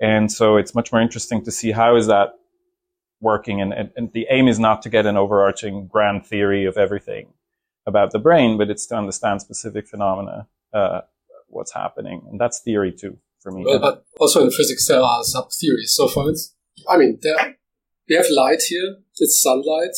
[0.00, 2.30] And so it's much more interesting to see how is that
[3.20, 3.60] working.
[3.60, 7.28] And, and, and the aim is not to get an overarching grand theory of everything
[7.86, 11.02] about the brain, but it's to understand specific phenomena, uh,
[11.46, 12.26] what's happening.
[12.28, 13.62] And that's theory too for me.
[13.64, 15.94] Well, but also in physics, there are sub theories.
[15.94, 16.56] So, for instance,
[16.90, 17.56] I mean, there,
[18.08, 19.94] we have light here, it's sunlight,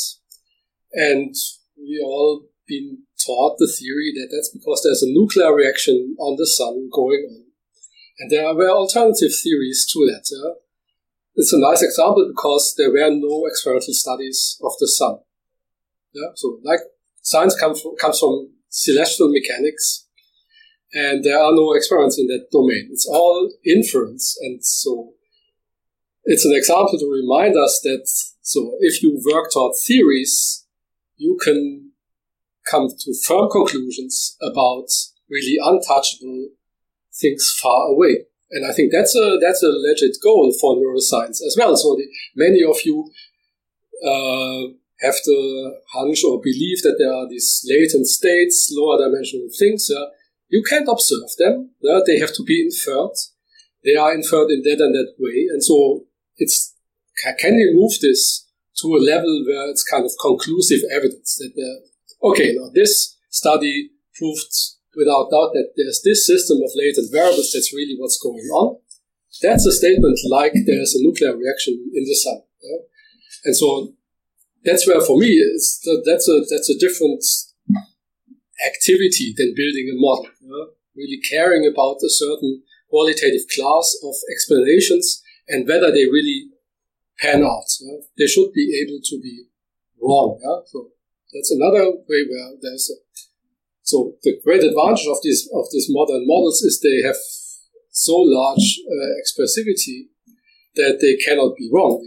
[0.92, 1.34] and
[1.78, 6.46] we all been taught the theory that that's because there's a nuclear reaction on the
[6.46, 7.44] sun going on.
[8.18, 10.24] And there were alternative theories to that.
[10.30, 10.54] Yeah?
[11.36, 15.18] It's a nice example because there were no experimental studies of the sun.
[16.12, 16.30] Yeah?
[16.34, 16.80] So, like,
[17.22, 20.05] science from, comes from celestial mechanics,
[20.92, 22.88] and there are no experiments in that domain.
[22.90, 25.12] It's all inference, and so
[26.24, 28.06] it's an example to remind us that
[28.42, 30.66] so if you work toward theories,
[31.16, 31.92] you can
[32.70, 34.86] come to firm conclusions about
[35.30, 36.48] really untouchable
[37.14, 38.26] things far away.
[38.50, 41.76] And I think that's a that's a legit goal for neuroscience as well.
[41.76, 42.06] So the,
[42.36, 43.10] many of you
[44.04, 49.90] uh, have the hunch or believe that there are these latent states, lower dimensional things.
[50.48, 51.70] You can't observe them.
[51.80, 52.00] Yeah?
[52.06, 53.16] They have to be inferred.
[53.84, 55.46] They are inferred in that and that way.
[55.50, 56.04] And so
[56.36, 56.74] it's,
[57.38, 58.46] can we move this
[58.82, 61.82] to a level where it's kind of conclusive evidence that,
[62.22, 64.52] okay, now this study proved
[64.96, 68.78] without doubt that there's this system of latent variables that's really what's going on.
[69.42, 72.40] That's a statement like there's a nuclear reaction in the sun.
[72.62, 72.78] Yeah?
[73.44, 73.92] And so
[74.64, 77.22] that's where for me it's that's a that's a different
[78.64, 80.30] activity than building a model.
[80.96, 86.48] Really caring about a certain qualitative class of explanations and whether they really
[87.18, 87.68] pan out.
[88.16, 89.46] They should be able to be
[90.00, 90.38] wrong.
[90.40, 90.64] Yeah?
[90.66, 90.88] So
[91.32, 92.96] that's another way where there's a,
[93.82, 97.16] so the great advantage of these of these modern models is they have
[97.90, 100.08] so large uh, expressivity
[100.74, 102.02] that they cannot be wrong.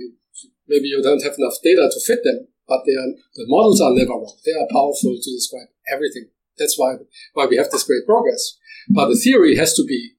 [0.68, 4.12] Maybe you don't have enough data to fit them, but are, the models are never
[4.12, 4.34] wrong.
[4.46, 6.30] They are powerful to describe everything.
[6.60, 6.96] That's why
[7.34, 8.58] why we have this great progress.
[8.90, 10.14] But the theory has to be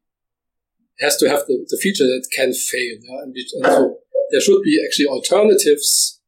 [1.01, 2.97] has to have the, the feature that can fail.
[3.03, 3.23] Yeah?
[3.23, 3.97] And, we, and, so
[4.31, 6.21] there should be actually alternatives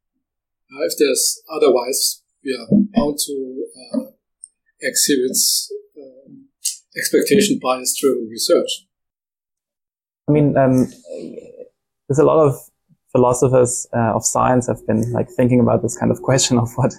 [0.72, 4.04] uh, if there's otherwise we are bound to uh,
[4.80, 5.36] exhibit
[5.98, 6.30] uh,
[6.96, 8.86] expectation bias driven research.
[10.28, 10.86] I mean, um,
[12.08, 12.54] there's a lot of
[13.12, 16.92] philosophers uh, of science have been like thinking about this kind of question of what,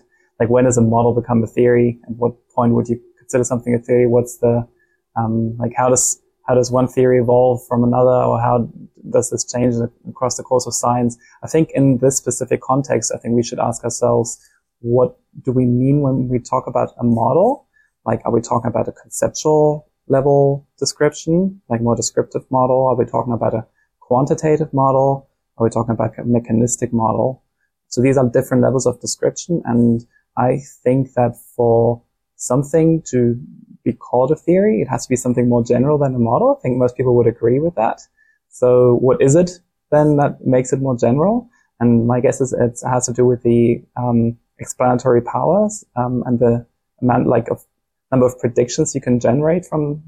[0.43, 1.99] like, when does a model become a theory?
[2.03, 4.07] At what point would you consider something a theory?
[4.07, 4.67] What's the,
[5.15, 8.69] um, like, how does how does one theory evolve from another, or how
[9.09, 9.75] does this change
[10.09, 11.17] across the course of science?
[11.41, 14.37] I think in this specific context, I think we should ask ourselves,
[14.79, 17.69] what do we mean when we talk about a model?
[18.05, 22.87] Like, are we talking about a conceptual level description, like more descriptive model?
[22.87, 23.65] Are we talking about a
[24.01, 25.29] quantitative model?
[25.57, 27.41] Are we talking about a mechanistic model?
[27.87, 29.61] So these are different levels of description.
[29.65, 30.05] And
[30.37, 32.01] I think that for
[32.35, 33.39] something to
[33.83, 36.55] be called a theory, it has to be something more general than a model.
[36.57, 38.01] I think most people would agree with that.
[38.49, 39.59] So what is it
[39.91, 41.49] then that makes it more general?
[41.79, 46.39] And my guess is it has to do with the um, explanatory powers um, and
[46.39, 46.65] the
[47.01, 47.63] amount, like, of
[48.11, 50.03] number of predictions you can generate from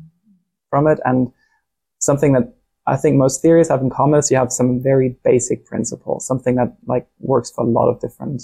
[0.70, 1.00] from it.
[1.06, 1.32] And
[2.00, 2.54] something that
[2.88, 6.56] I think most theories have in common is you have some very basic principles, something
[6.56, 8.44] that like works for a lot of different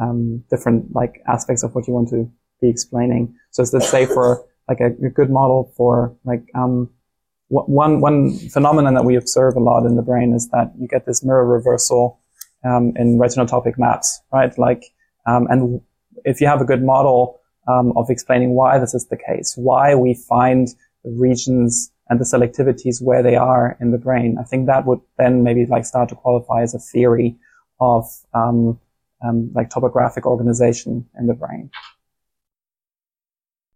[0.00, 2.30] um, different like aspects of what you want to
[2.60, 3.34] be explaining.
[3.50, 6.90] So let's say for like a, a good model for like um,
[7.48, 11.04] one one phenomenon that we observe a lot in the brain is that you get
[11.06, 12.20] this mirror reversal
[12.64, 14.56] um, in retinotopic maps, right?
[14.56, 14.84] Like,
[15.26, 15.80] um, and
[16.24, 19.94] if you have a good model um, of explaining why this is the case, why
[19.94, 20.68] we find
[21.04, 25.00] the regions and the selectivities where they are in the brain, I think that would
[25.18, 27.36] then maybe like start to qualify as a theory
[27.80, 28.04] of
[29.22, 31.70] um, like topographic organization in the brain.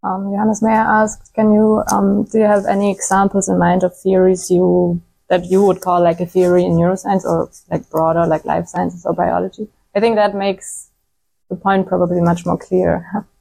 [0.02, 3.82] Um, Johannes, may I ask, can you, um, do you have any examples in mind
[3.82, 8.26] of theories you, that you would call like a theory in neuroscience or like broader,
[8.26, 9.66] like life sciences or biology?
[9.94, 10.90] I think that makes
[11.48, 13.26] the point probably much more clear.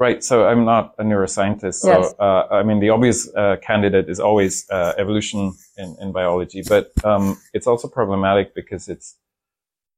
[0.00, 0.22] Right.
[0.22, 1.74] So I'm not a neuroscientist.
[1.74, 2.14] So, yes.
[2.20, 6.92] uh, I mean, the obvious uh, candidate is always uh, evolution in, in biology, but
[7.04, 9.16] um, it's also problematic because it's,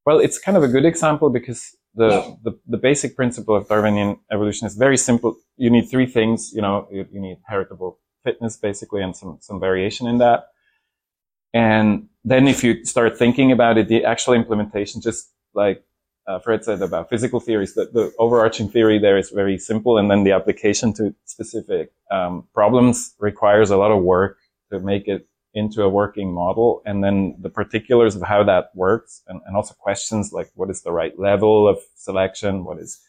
[0.06, 4.18] well, it's kind of a good example because the, the, the, basic principle of Darwinian
[4.32, 5.36] evolution is very simple.
[5.56, 6.52] You need three things.
[6.52, 10.48] You know, you, you need heritable fitness basically and some, some variation in that.
[11.52, 15.82] And then if you start thinking about it, the actual implementation, just like
[16.28, 19.98] uh, Fred said about physical theories, that the overarching theory there is very simple.
[19.98, 24.38] And then the application to specific um, problems requires a lot of work
[24.70, 29.22] to make it into a working model and then the particulars of how that works
[29.26, 32.64] and, and also questions like what is the right level of selection?
[32.64, 33.00] What is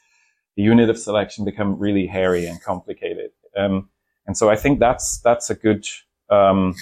[0.56, 3.32] the unit of selection become really hairy and complicated?
[3.56, 3.90] Um,
[4.28, 5.86] and so i think that's that's a good
[6.30, 6.76] um,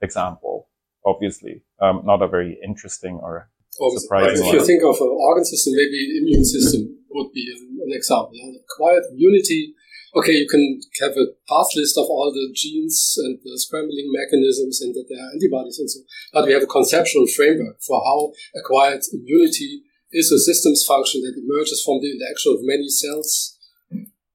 [0.00, 0.68] example
[1.06, 1.62] obviously.
[1.80, 6.18] Um, not a very interesting or surprising if you think of an organ system maybe
[6.18, 8.32] immune system would be an, an example.
[8.64, 9.74] Acquired immunity
[10.16, 14.80] okay, you can have a path list of all the genes and the scrambling mechanisms
[14.80, 16.00] and that there are antibodies and so,
[16.32, 21.36] but we have a conceptual framework for how acquired immunity is a systems function that
[21.36, 23.60] emerges from the interaction of many cells.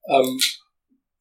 [0.06, 0.38] Um,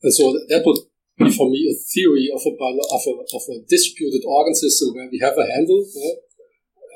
[0.03, 0.85] and so that would
[1.17, 5.09] be for me a theory of a, of a, of a distributed organ system where
[5.09, 6.21] we have a handle, yeah?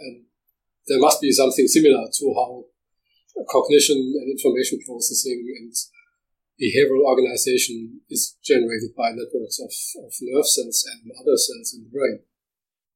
[0.05, 0.25] and
[0.87, 2.65] there must be something similar to how
[3.49, 5.73] cognition and information processing and
[6.61, 9.71] behavioral organization is generated by networks of,
[10.03, 12.19] of nerve cells and other cells in the brain.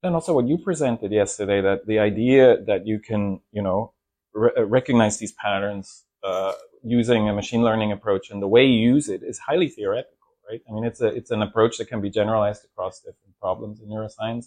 [0.01, 3.93] And also what you presented yesterday, that the idea that you can, you know,
[4.34, 6.53] re- uh, recognize these patterns uh,
[6.84, 10.16] using a machine learning approach and the way you use it is highly theoretical,
[10.49, 10.62] right?
[10.70, 13.89] I mean, it's a, it's an approach that can be generalized across different problems in
[13.89, 14.45] neuroscience.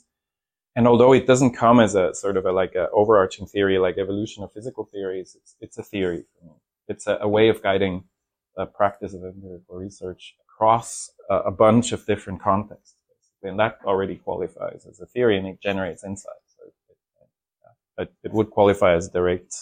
[0.75, 3.99] And although it doesn't come as a sort of a, like an overarching theory, like
[3.99, 6.53] evolution or physical theories, it's, it's a theory for me.
[6.89, 8.05] It's a, a way of guiding
[8.57, 12.97] a practice of empirical research across a, a bunch of different contexts.
[13.09, 13.51] Basically.
[13.51, 16.57] And that already qualifies as a theory and it generates insights.
[16.57, 16.67] So
[17.99, 19.55] it, it, it, would qualify as direct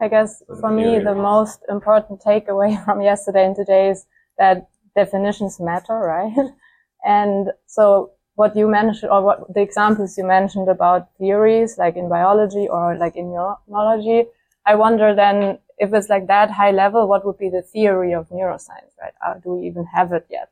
[0.00, 4.04] I guess for me, the most important takeaway from yesterday and today is
[4.36, 6.34] that definitions matter, right?
[7.04, 12.08] and so what you mentioned or what the examples you mentioned about theories, like in
[12.08, 14.24] biology or like in neurology,
[14.66, 18.28] I wonder then if it's like that high level, what would be the theory of
[18.30, 19.14] neuroscience, right?
[19.26, 20.48] Uh, do we even have it yet?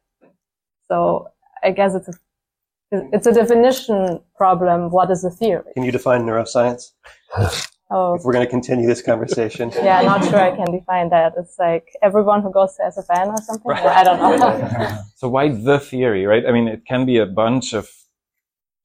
[0.89, 1.28] So
[1.62, 2.14] I guess it's a
[3.14, 4.91] it's a definition problem.
[4.91, 5.72] What is a theory?
[5.74, 6.93] Can you define neuroscience?
[7.93, 8.14] Oh.
[8.14, 9.72] If we're going to continue this conversation.
[9.83, 11.35] yeah, I'm not sure I can define that.
[11.37, 13.68] It's like everyone who goes to SFN or something.
[13.68, 13.85] Right.
[13.85, 14.99] I don't know.
[15.16, 16.47] so why the theory, right?
[16.47, 17.91] I mean, it can be a bunch of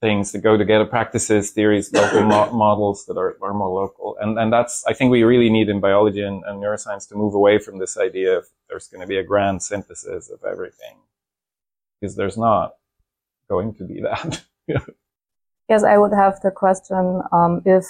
[0.02, 4.18] things that go together, practices, theories, local mo- models that are, are more local.
[4.20, 7.34] And, and that's, I think we really need in biology and, and neuroscience to move
[7.34, 10.98] away from this idea of there's going to be a grand synthesis of everything.
[12.00, 12.76] Because there's not
[13.50, 14.44] going to be that.
[15.70, 17.86] yes, I would have the question, um, if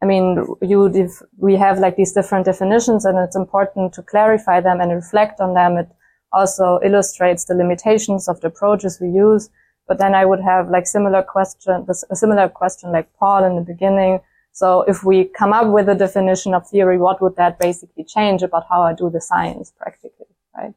[0.00, 4.60] I mean, you, if we have like these different definitions and it's important to clarify
[4.60, 5.76] them and reflect on them.
[5.76, 5.88] It
[6.32, 9.50] also illustrates the limitations of the approaches we use.
[9.88, 13.62] But then I would have like similar question, a similar question like Paul in the
[13.62, 14.20] beginning.
[14.52, 18.42] So if we come up with a definition of theory, what would that basically change
[18.42, 20.26] about how I do the science practically,
[20.56, 20.74] right?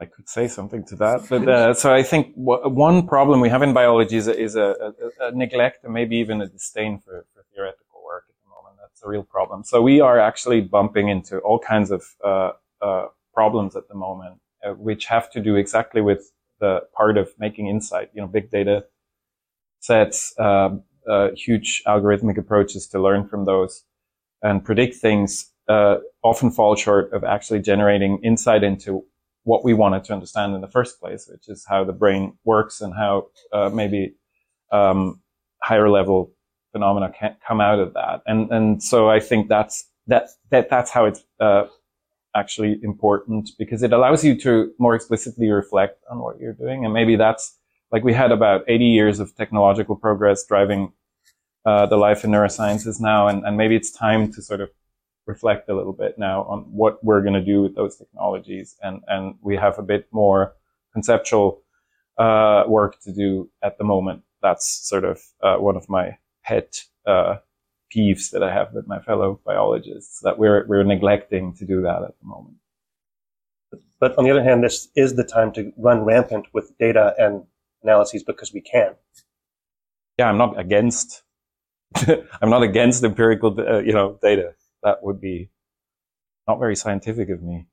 [0.00, 3.48] I could say something to that, but uh, so I think w- one problem we
[3.48, 7.00] have in biology is a, is a, a, a neglect and maybe even a disdain
[7.00, 7.88] for, for theoretical
[8.98, 9.62] That's a real problem.
[9.62, 12.50] So we are actually bumping into all kinds of uh,
[12.82, 17.30] uh, problems at the moment, uh, which have to do exactly with the part of
[17.38, 18.10] making insight.
[18.14, 18.84] You know, big data
[19.80, 23.84] sets, um, uh, huge algorithmic approaches to learn from those
[24.42, 29.04] and predict things uh, often fall short of actually generating insight into
[29.44, 32.80] what we wanted to understand in the first place, which is how the brain works
[32.80, 34.14] and how uh, maybe
[34.72, 35.20] um,
[35.62, 36.32] higher level
[36.72, 38.22] phenomena can come out of that.
[38.26, 41.64] And, and so I think that's, that, that, that's how it's, uh,
[42.34, 46.84] actually important because it allows you to more explicitly reflect on what you're doing.
[46.84, 47.56] And maybe that's
[47.90, 50.92] like we had about 80 years of technological progress driving,
[51.64, 53.28] uh, the life in neurosciences now.
[53.28, 54.70] And, and maybe it's time to sort of
[55.26, 58.76] reflect a little bit now on what we're going to do with those technologies.
[58.82, 60.54] And, and we have a bit more
[60.92, 61.62] conceptual,
[62.18, 64.22] uh, work to do at the moment.
[64.42, 67.36] That's sort of, uh, one of my pet uh,
[67.94, 72.02] peeves that I have with my fellow biologists that we're we're neglecting to do that
[72.02, 72.56] at the moment.
[74.00, 77.44] But on the other hand, this is the time to run rampant with data and
[77.82, 78.94] analyses because we can.
[80.18, 81.22] Yeah, I'm not against.
[82.42, 84.54] I'm not against empirical, uh, you know, data.
[84.82, 85.50] That would be
[86.46, 87.66] not very scientific of me.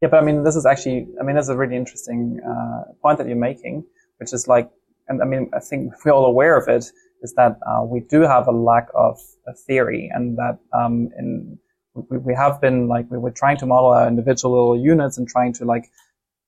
[0.00, 3.18] Yeah, but I mean, this is actually, I mean, that's a really interesting uh, point
[3.18, 3.84] that you're making,
[4.18, 4.70] which is like,
[5.08, 8.22] and I mean, I think we're all aware of it, is that uh, we do
[8.22, 11.58] have a lack of a theory and that um, in
[11.94, 15.52] we, we have been like we were trying to model our individual units and trying
[15.54, 15.90] to like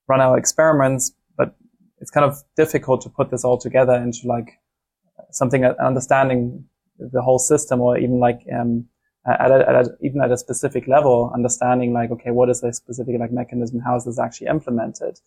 [0.07, 1.55] run our experiments but
[1.99, 4.59] it's kind of difficult to put this all together into like
[5.31, 6.65] something understanding
[6.99, 8.85] the whole system or even like um,
[9.25, 12.73] at, a, at a, even at a specific level understanding like okay what is the
[12.73, 13.79] specific like mechanism?
[13.79, 15.19] How is this actually implemented?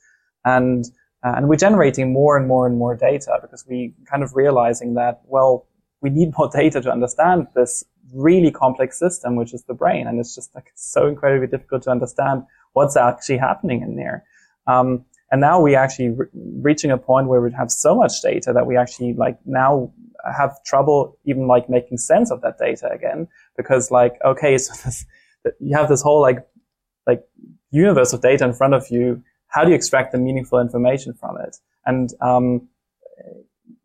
[0.44, 0.84] And
[1.24, 4.94] uh, and we're generating more and more and more data because we kind of realizing
[4.94, 5.66] that, well,
[6.00, 10.06] we need more data to understand this really complex system, which is the brain.
[10.06, 12.42] And it's just like so incredibly difficult to understand
[12.72, 14.24] what's actually happening in there.
[14.66, 18.52] Um, and now we actually re- reaching a point where we have so much data
[18.52, 19.90] that we actually like now
[20.36, 25.04] have trouble even like making sense of that data again because like okay so this,
[25.58, 26.46] you have this whole like
[27.06, 27.24] like
[27.70, 29.20] universe of data in front of you
[29.52, 31.56] how do you extract the meaningful information from it?
[31.86, 32.68] And um,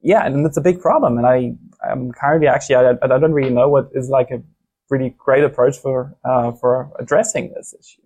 [0.02, 1.18] yeah, and it's a big problem.
[1.18, 1.54] And I,
[1.88, 4.42] I'm currently actually, I, I don't really know what is like a
[4.90, 8.02] really great approach for uh, for addressing this issue.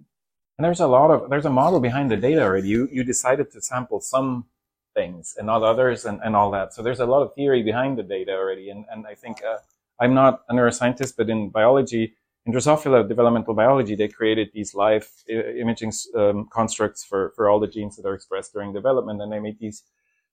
[0.57, 2.69] And there's a lot of there's a model behind the data already.
[2.69, 4.45] You you decided to sample some
[4.95, 6.73] things and not others and, and all that.
[6.73, 8.69] So there's a lot of theory behind the data already.
[8.69, 9.57] And and I think uh,
[9.99, 15.07] I'm not a neuroscientist, but in biology, in Drosophila developmental biology, they created these live
[15.29, 19.21] imaging um, constructs for, for all the genes that are expressed during development.
[19.21, 19.83] And they made these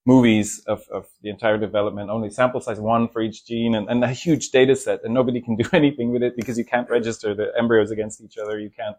[0.07, 4.03] movies of, of the entire development, only sample size one for each gene and, and
[4.03, 5.05] a huge data set.
[5.05, 8.39] And nobody can do anything with it because you can't register the embryos against each
[8.39, 8.59] other.
[8.59, 8.97] You can't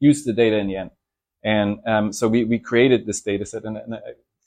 [0.00, 0.90] use the data in the end.
[1.44, 3.64] And um, so we, we created this data set.
[3.64, 4.00] And, and uh,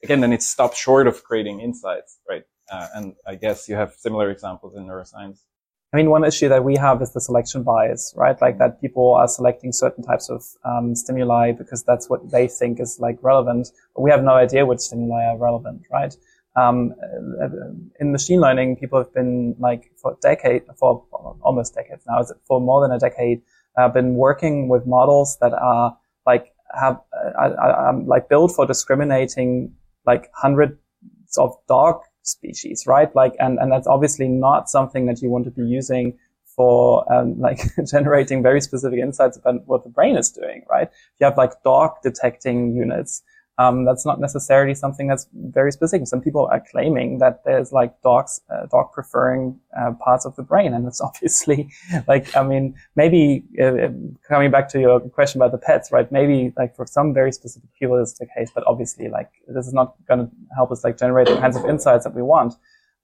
[0.04, 2.44] again, then it stopped short of creating insights, right?
[2.72, 5.42] Uh, and I guess you have similar examples in neuroscience.
[5.92, 8.40] I mean, one issue that we have is the selection bias, right?
[8.40, 12.80] Like that people are selecting certain types of um, stimuli because that's what they think
[12.80, 16.16] is like relevant, but we have no idea which stimuli are relevant, right?
[16.56, 16.94] um,
[18.00, 21.06] in machine learning, people have been like for decade, for
[21.42, 23.42] almost decades now, for more than a decade,
[23.78, 29.74] uh, been working with models that are like have uh, like built for discriminating
[30.06, 30.78] like hundreds
[31.38, 33.14] of dog species, right?
[33.16, 36.18] Like, and and that's obviously not something that you want to be using
[36.56, 40.90] for um, like generating very specific insights about what the brain is doing, right?
[41.20, 43.24] You have like dog detecting units,
[43.60, 46.08] um, that's not necessarily something that's very specific.
[46.08, 50.44] Some people are claiming that there's like dogs, uh, dog preferring uh, parts of the
[50.44, 51.70] brain, and it's obviously
[52.08, 53.90] like I mean maybe uh,
[54.28, 56.10] coming back to your question about the pets, right?
[56.10, 59.74] Maybe like for some very specific people is the case, but obviously like this is
[59.74, 62.54] not going to help us like generate the kinds of insights that we want.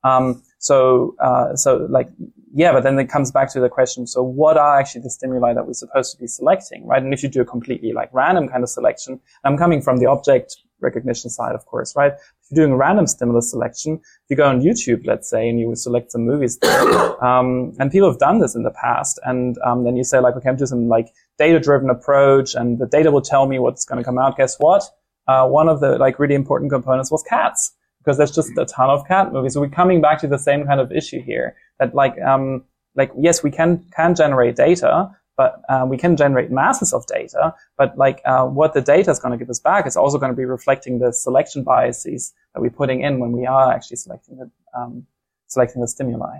[0.05, 2.09] Um, so, uh, so like,
[2.53, 4.07] yeah, but then it comes back to the question.
[4.07, 7.03] So what are actually the stimuli that we're supposed to be selecting, right?
[7.03, 10.05] And if you do a completely like random kind of selection, I'm coming from the
[10.05, 12.13] object recognition side, of course, right?
[12.13, 15.59] If you're doing a random stimulus selection, if you go on YouTube, let's say, and
[15.59, 19.57] you select some movies there, um, and people have done this in the past, and
[19.65, 23.11] um, then you say like, okay, I'm doing some like data-driven approach, and the data
[23.11, 24.37] will tell me what's going to come out.
[24.37, 24.83] Guess what?
[25.27, 27.73] Uh, one of the like really important components was cats
[28.05, 29.53] because there's just a ton of cat movies.
[29.53, 32.63] So we're coming back to the same kind of issue here that like, um,
[32.95, 37.53] like, yes, we can, can generate data, but uh, we can generate masses of data,
[37.77, 40.31] but like uh, what the data is going to give us back is also going
[40.31, 44.37] to be reflecting the selection biases that we're putting in when we are actually selecting
[44.37, 45.05] the um,
[45.47, 46.37] selecting the stimuli.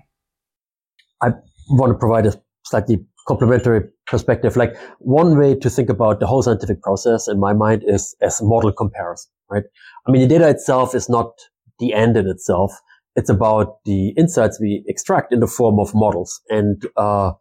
[1.22, 1.34] I
[1.70, 4.56] want to provide a slightly complementary perspective.
[4.56, 8.42] Like one way to think about the whole scientific process in my mind is as
[8.42, 9.64] model comparison, right?
[10.08, 11.32] I mean, the data itself is not
[11.80, 12.72] the end in itself.
[13.16, 16.42] It's about the insights we extract in the form of models.
[16.50, 17.32] And uh,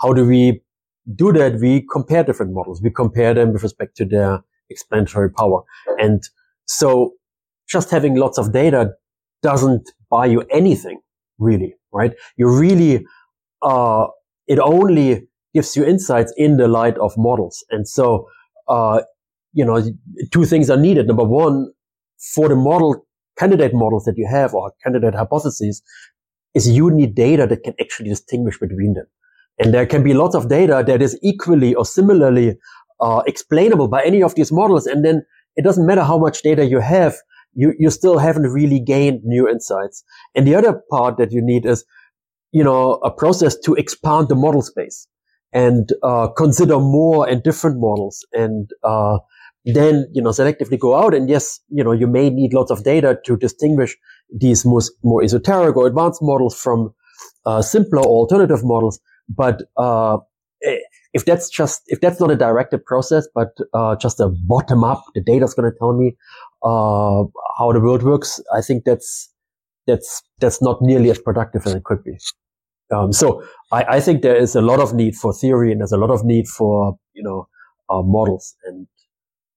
[0.00, 0.62] how do we
[1.14, 1.58] do that?
[1.60, 2.80] We compare different models.
[2.82, 5.62] We compare them with respect to their explanatory power.
[5.98, 6.22] And
[6.66, 7.14] so
[7.68, 8.92] just having lots of data
[9.42, 11.00] doesn't buy you anything,
[11.38, 12.12] really, right?
[12.36, 13.04] You really,
[13.62, 14.06] uh,
[14.46, 17.64] it only gives you insights in the light of models.
[17.70, 18.28] And so,
[18.68, 19.02] uh,
[19.52, 19.82] you know,
[20.30, 21.06] two things are needed.
[21.06, 21.72] Number one,
[22.34, 23.05] for the model
[23.38, 25.82] candidate models that you have or candidate hypotheses
[26.54, 29.06] is you need data that can actually distinguish between them.
[29.58, 32.56] And there can be lots of data that is equally or similarly
[33.00, 34.86] uh, explainable by any of these models.
[34.86, 35.24] And then
[35.56, 37.14] it doesn't matter how much data you have,
[37.54, 40.04] you, you still haven't really gained new insights.
[40.34, 41.84] And the other part that you need is,
[42.52, 45.08] you know, a process to expand the model space
[45.52, 49.18] and uh, consider more and different models and uh,
[49.74, 51.14] then, you know, selectively go out.
[51.14, 53.96] And yes, you know, you may need lots of data to distinguish
[54.34, 56.94] these most, more esoteric or advanced models from
[57.44, 59.00] uh, simpler alternative models.
[59.28, 60.18] But uh,
[61.12, 65.02] if that's just if that's not a directed process, but uh, just a bottom up,
[65.14, 66.16] the data is going to tell me
[66.62, 67.24] uh,
[67.58, 68.40] how the world works.
[68.54, 69.32] I think that's
[69.86, 72.18] that's that's not nearly as productive as it could be.
[72.94, 73.42] Um, so
[73.72, 76.10] I, I, think there is a lot of need for theory, and there's a lot
[76.10, 77.48] of need for you know
[77.90, 78.54] uh, models.
[78.66, 78.86] And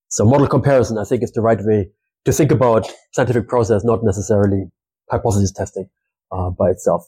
[0.09, 1.89] so model comparison, I think, is the right way
[2.25, 4.65] to think about scientific process, not necessarily
[5.09, 5.89] hypothesis testing
[6.31, 7.07] uh, by itself.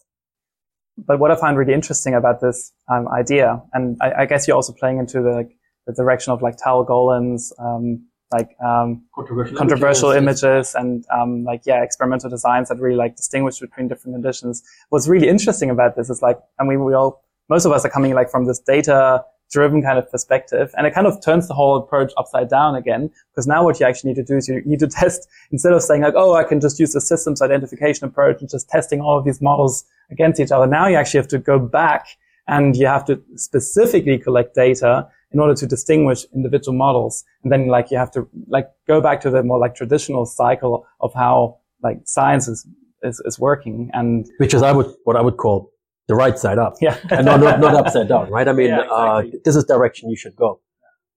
[0.97, 4.55] But what I find really interesting about this um, idea, and I, I, guess you're
[4.55, 5.49] also playing into the,
[5.87, 11.43] the direction of like Tal Golan's um, like um, controversial, controversial images, images and um,
[11.43, 14.63] like yeah, experimental designs that really like distinguish between different conditions.
[14.89, 17.89] What's really interesting about this is like, I mean, we all most of us are
[17.89, 20.73] coming like from this data driven kind of perspective.
[20.77, 23.85] And it kind of turns the whole approach upside down again, because now what you
[23.85, 26.43] actually need to do is you need to test, instead of saying like, oh, I
[26.43, 30.39] can just use the systems identification approach and just testing all of these models against
[30.39, 30.67] each other.
[30.67, 32.07] Now you actually have to go back
[32.47, 37.23] and you have to specifically collect data in order to distinguish individual models.
[37.43, 40.85] And then like you have to like go back to the more like traditional cycle
[40.99, 42.67] of how like science is,
[43.03, 45.70] is, is working and which is I would, what I would call
[46.11, 46.73] the right side up.
[46.81, 46.97] Yeah.
[47.09, 48.47] and not, not, not upside down, right?
[48.47, 49.37] I mean, yeah, exactly.
[49.37, 50.59] uh, this is direction you should go.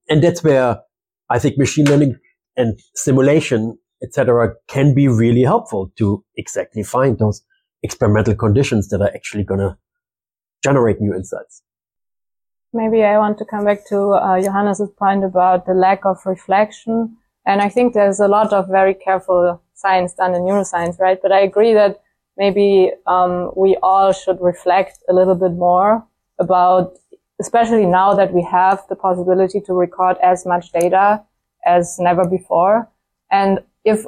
[0.09, 0.81] And that's where
[1.29, 2.17] I think machine learning
[2.57, 7.43] and simulation, etc., can be really helpful to exactly find those
[7.83, 9.77] experimental conditions that are actually going to
[10.63, 11.63] generate new insights.
[12.73, 17.17] Maybe I want to come back to uh, Johannes's point about the lack of reflection.
[17.47, 21.19] And I think there's a lot of very careful science done in neuroscience, right?
[21.21, 22.01] But I agree that
[22.37, 26.07] maybe um, we all should reflect a little bit more
[26.39, 26.99] about,
[27.41, 31.23] especially now that we have the possibility to record as much data
[31.67, 32.89] as never before.
[33.31, 34.05] And if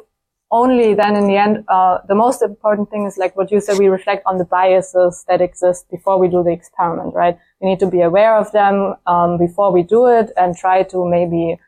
[0.51, 3.79] only then in the end, uh, the most important thing is like what you said,
[3.79, 7.37] we reflect on the biases that exist before we do the experiment, right?
[7.61, 11.09] We need to be aware of them um, before we do it and try to
[11.09, 11.59] maybe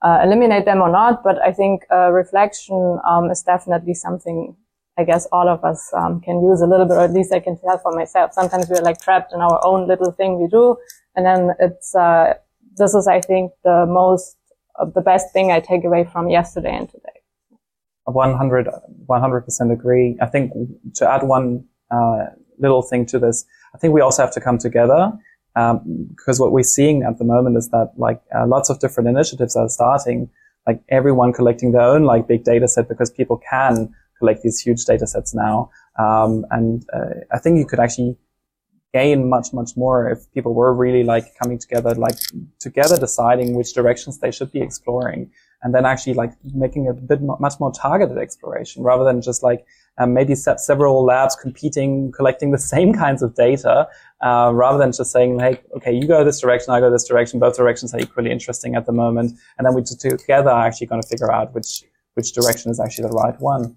[0.00, 1.22] uh, eliminate them or not.
[1.22, 4.56] But I think uh, reflection um, is definitely something
[4.98, 7.40] I guess all of us um, can use a little bit, or at least I
[7.40, 8.32] can tell for myself.
[8.32, 10.76] Sometimes we're like trapped in our own little thing we do,
[11.16, 12.34] and then it's uh,
[12.76, 14.36] this is, I think, the most
[14.78, 17.08] uh, the best thing I take away from yesterday and today.
[18.04, 18.68] 100
[19.06, 20.18] 100% agree.
[20.20, 20.52] I think
[20.94, 22.26] to add one uh,
[22.58, 25.12] little thing to this, I think we also have to come together
[25.56, 29.08] um, because what we're seeing at the moment is that like uh, lots of different
[29.08, 30.28] initiatives are starting,
[30.66, 34.84] like everyone collecting their own like big data set because people can collect these huge
[34.84, 35.70] data sets now.
[35.98, 38.16] Um, and uh, I think you could actually
[38.94, 42.18] gain much, much more if people were really like coming together, like
[42.60, 45.30] together deciding which directions they should be exploring
[45.62, 49.64] and then actually like making a bit much more targeted exploration rather than just like
[49.98, 53.88] um, maybe several labs competing, collecting the same kinds of data,
[54.22, 57.40] uh, rather than just saying, like, okay, you go this direction, I go this direction.
[57.40, 61.02] Both directions are equally interesting at the moment, and then we together are actually going
[61.02, 63.76] to figure out which which direction is actually the right one.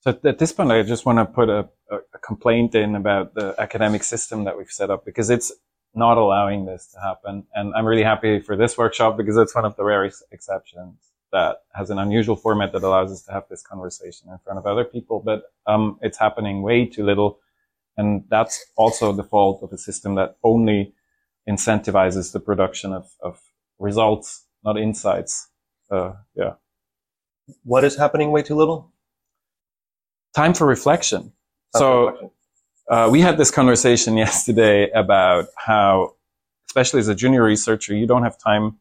[0.00, 3.54] So at this point, I just want to put a, a complaint in about the
[3.58, 5.52] academic system that we've set up because it's
[5.94, 7.44] not allowing this to happen.
[7.54, 10.96] And I'm really happy for this workshop because it's one of the rare exceptions
[11.32, 14.66] that has an unusual format that allows us to have this conversation in front of
[14.66, 15.20] other people.
[15.24, 17.38] But um, it's happening way too little.
[17.98, 20.94] And that's also the fault of a system that only
[21.46, 23.38] incentivizes the production of, of
[23.78, 25.48] results, not insights.
[25.90, 26.54] Uh, yeah.
[27.64, 28.92] What is happening way too little?
[30.34, 31.22] Time for reflection.
[31.22, 31.32] Time
[31.74, 32.30] so for reflection.
[32.90, 36.14] Uh, we had this conversation yesterday about how,
[36.68, 38.78] especially as a junior researcher, you don't have time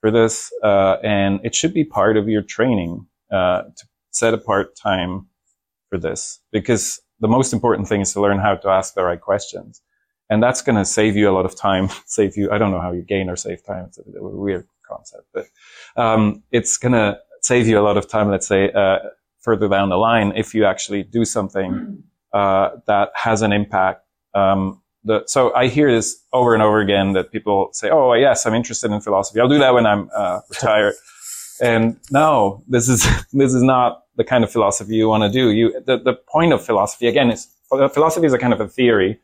[0.00, 4.76] for this, uh, and it should be part of your training uh, to set apart
[4.76, 5.26] time
[5.88, 9.20] for this because the most important thing is to learn how to ask the right
[9.20, 9.82] questions,
[10.28, 11.88] and that's going to save you a lot of time.
[12.06, 12.50] save you.
[12.50, 13.86] I don't know how you gain or save time.
[13.86, 15.46] It's a, a weird concept, but
[15.96, 18.30] um, it's going to save you a lot of time.
[18.30, 18.98] Let's say uh,
[19.40, 24.04] further down the line if you actually do something uh, that has an impact.
[24.34, 28.46] Um, the, so I hear this over and over again that people say, "Oh, yes,
[28.46, 29.40] I'm interested in philosophy.
[29.40, 30.94] I'll do that when I'm uh, retired."
[31.60, 35.50] and no, this is this is not the kind of philosophy you want to do.
[35.50, 39.20] You the, the point of philosophy again is philosophy is a kind of a theory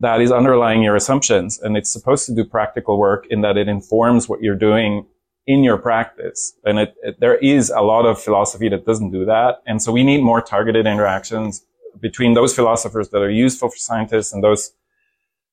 [0.00, 3.68] that is underlying your assumptions, and it's supposed to do practical work in that it
[3.68, 5.06] informs what you're doing
[5.46, 6.54] in your practice.
[6.64, 9.92] And it, it, there is a lot of philosophy that doesn't do that, and so
[9.92, 11.64] we need more targeted interactions
[12.00, 14.72] between those philosophers that are useful for scientists and those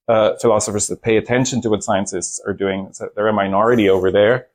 [0.07, 2.89] uh, philosophers that pay attention to what scientists are doing.
[2.93, 4.47] So they're a minority over there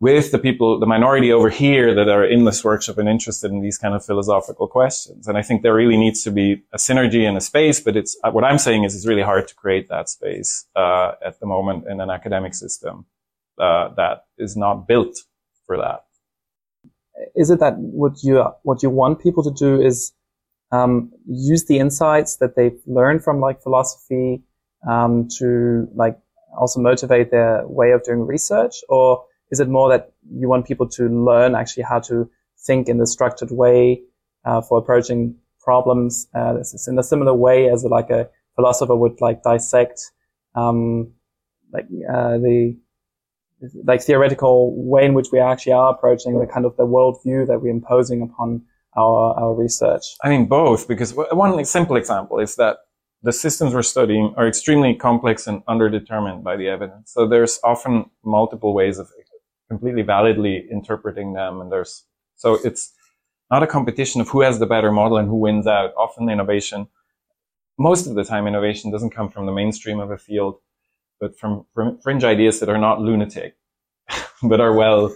[0.00, 3.60] with the people, the minority over here that are in this workshop and interested in
[3.60, 5.26] these kind of philosophical questions.
[5.26, 8.16] And I think there really needs to be a synergy and a space, but it's,
[8.30, 11.86] what I'm saying is it's really hard to create that space, uh, at the moment
[11.88, 13.06] in an academic system,
[13.60, 15.16] uh, that is not built
[15.66, 16.04] for that.
[17.34, 20.12] Is it that what you, what you want people to do is
[20.70, 24.42] um, use the insights that they've learned from like philosophy
[24.88, 26.18] um, to like
[26.58, 30.88] also motivate their way of doing research, or is it more that you want people
[30.88, 32.30] to learn actually how to
[32.66, 34.02] think in the structured way
[34.44, 36.28] uh, for approaching problems?
[36.34, 40.00] Uh, this is in a similar way as like a philosopher would like dissect
[40.54, 41.12] um,
[41.72, 42.76] like uh, the
[43.84, 47.60] like theoretical way in which we actually are approaching the kind of the worldview that
[47.60, 48.62] we're imposing upon
[48.96, 50.16] our, our research?
[50.22, 52.78] I mean, both, because one simple example is that
[53.22, 57.12] the systems we're studying are extremely complex and underdetermined by the evidence.
[57.12, 59.08] So there's often multiple ways of
[59.68, 61.60] completely validly interpreting them.
[61.60, 62.04] And there's,
[62.36, 62.92] so it's
[63.50, 65.92] not a competition of who has the better model and who wins out.
[65.96, 66.88] Often innovation,
[67.78, 70.60] most of the time innovation doesn't come from the mainstream of a field,
[71.20, 73.56] but from, from fringe ideas that are not lunatic,
[74.42, 75.14] but are well,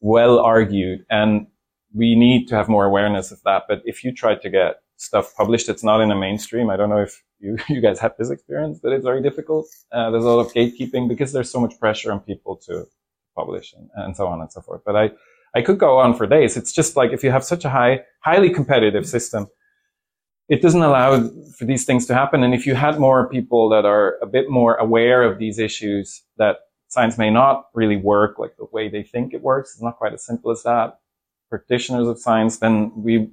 [0.00, 1.04] well argued.
[1.10, 1.46] And
[1.94, 3.64] we need to have more awareness of that.
[3.68, 6.90] But if you try to get stuff published that's not in the mainstream, I don't
[6.90, 9.66] know if you, you guys have this experience, but it's very difficult.
[9.92, 12.86] Uh, there's a lot of gatekeeping because there's so much pressure on people to
[13.36, 14.82] publish and, and so on and so forth.
[14.84, 15.10] But I,
[15.54, 16.56] I could go on for days.
[16.56, 19.48] It's just like if you have such a high, highly competitive system,
[20.54, 21.10] it doesn't allow
[21.56, 22.42] for these things to happen.
[22.42, 26.22] And if you had more people that are a bit more aware of these issues,
[26.36, 26.56] that
[26.88, 29.72] science may not really work like the way they think it works.
[29.72, 30.98] It's not quite as simple as that
[31.52, 33.30] practitioners of science, then we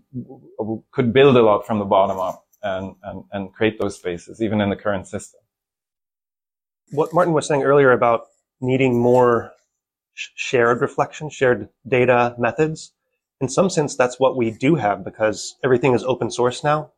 [0.91, 4.59] could build a lot from the bottom up and, and, and create those spaces, even
[4.59, 5.39] in the current system.
[6.91, 8.25] What Martin was saying earlier about
[8.59, 9.53] needing more
[10.13, 12.91] shared reflection, shared data methods,
[13.39, 16.91] in some sense, that's what we do have because everything is open source now.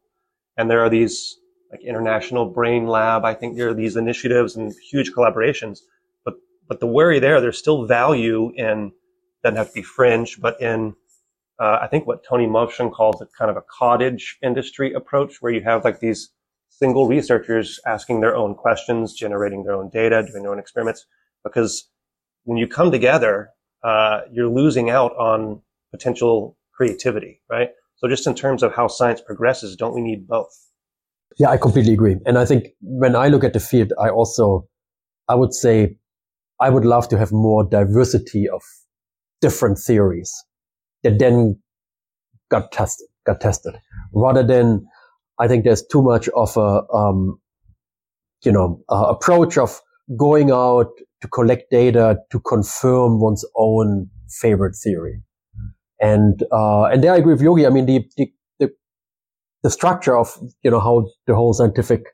[0.58, 1.38] And there are these
[1.72, 3.24] like international brain lab.
[3.26, 5.80] I think there are these initiatives and huge collaborations,
[6.26, 6.36] but,
[6.68, 8.92] but the worry there, there's still value in,
[9.44, 10.96] doesn't have to be fringe, but in
[11.62, 15.52] uh, I think what Tony Movshon calls it kind of a cottage industry approach, where
[15.52, 16.30] you have like these
[16.70, 21.06] single researchers asking their own questions, generating their own data, doing their own experiments.
[21.44, 21.88] Because
[22.46, 23.52] when you come together,
[23.84, 27.70] uh, you're losing out on potential creativity, right?
[28.02, 30.50] So just in terms of how science progresses, don't we need both?
[31.38, 32.18] Yeah, I completely agree.
[32.26, 34.68] And I think when I look at the field, I also,
[35.28, 35.96] I would say,
[36.60, 38.64] I would love to have more diversity of
[39.40, 40.34] different theories
[41.04, 41.60] that then
[42.50, 43.76] got tested, got tested,
[44.14, 44.86] rather than
[45.40, 47.40] I think there's too much of a, um,
[48.44, 49.80] you know, approach of
[50.18, 50.90] going out
[51.22, 55.22] to collect data to confirm one's own favorite theory.
[56.02, 57.66] And, uh, and there I agree with Yogi.
[57.66, 58.72] I mean, the, the, the,
[59.64, 62.08] the structure of, you know, how the whole scientific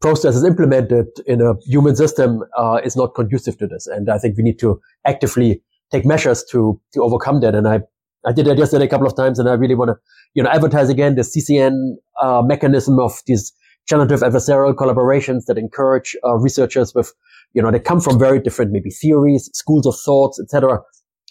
[0.00, 3.86] process is implemented in a human system, uh, is not conducive to this.
[3.86, 7.54] And I think we need to actively take measures to, to overcome that.
[7.54, 7.80] And I,
[8.26, 9.96] I did that yesterday a couple of times and I really want to,
[10.34, 13.52] you know, advertise again the CCN, uh, mechanism of these
[13.88, 17.12] generative adversarial collaborations that encourage uh, researchers with,
[17.54, 20.80] you know, they come from very different maybe theories, schools of thoughts, etc.,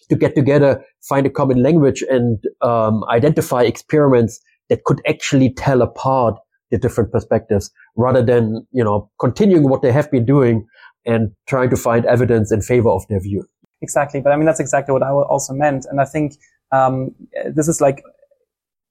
[0.10, 4.40] to get together, find a common language, and um, identify experiments
[4.70, 6.36] that could actually tell apart
[6.72, 10.66] the different perspectives, rather than you know continuing what they have been doing
[11.06, 13.48] and trying to find evidence in favor of their view.
[13.82, 16.34] Exactly, but I mean that's exactly what I also meant, and I think
[16.72, 17.16] um,
[17.54, 18.04] this is like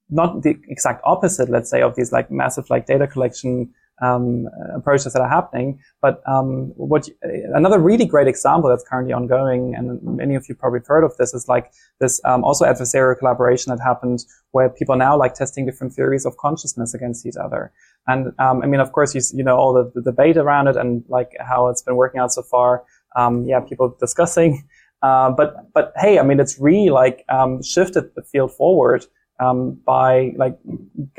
[0.09, 3.71] not the exact opposite, let's say, of these like massive like data collection
[4.03, 5.81] um, approaches that are happening.
[6.01, 7.15] But um, what you,
[7.55, 11.35] another really great example that's currently ongoing, and many of you probably heard of this,
[11.35, 15.67] is like this um, also adversarial collaboration that happened where people are now like testing
[15.67, 17.73] different theories of consciousness against each other.
[18.07, 20.77] And um, I mean, of course, you you know all the, the, debate around it
[20.77, 22.85] and like how it's been working out so far.
[23.17, 24.69] Um, yeah, people discussing.
[25.03, 29.05] Uh, but but hey, I mean, it's really like um, shifted the field forward
[29.39, 30.59] um, by like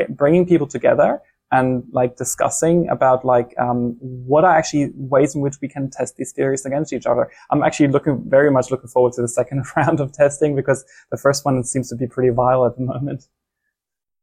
[0.09, 1.21] bringing people together
[1.51, 6.17] and like discussing about like um, what are actually ways in which we can test
[6.17, 7.31] these theories against each other.
[7.51, 11.17] I'm actually looking very much looking forward to the second round of testing because the
[11.17, 13.25] first one seems to be pretty vile at the moment.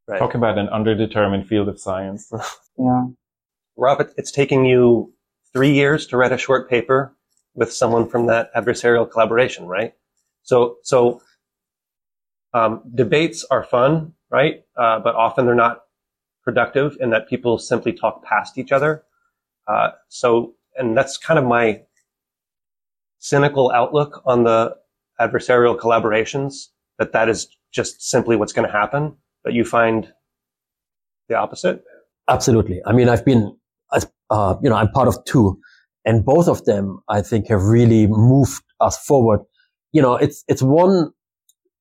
[0.06, 0.18] Right.
[0.18, 2.30] Talk about an underdetermined field of science.
[2.78, 3.04] yeah.
[3.76, 5.14] Ralf, it's taking you
[5.52, 7.16] three years to write a short paper
[7.54, 9.94] with someone from that adversarial collaboration, right?
[10.42, 11.22] So, so
[12.52, 14.64] um, debates are fun, right?
[14.76, 15.83] Uh, but often they're not
[16.44, 19.02] productive in that people simply talk past each other.
[19.66, 21.80] Uh, so, and that's kind of my
[23.18, 24.76] cynical outlook on the
[25.20, 26.68] adversarial collaborations,
[26.98, 29.16] that that is just simply what's going to happen.
[29.42, 30.12] But you find
[31.28, 31.82] the opposite?
[32.28, 32.80] Absolutely.
[32.86, 33.56] I mean, I've been,
[34.30, 35.58] uh, you know, I'm part of two
[36.04, 39.40] and both of them, I think, have really moved us forward.
[39.92, 41.10] You know, it's, it's one,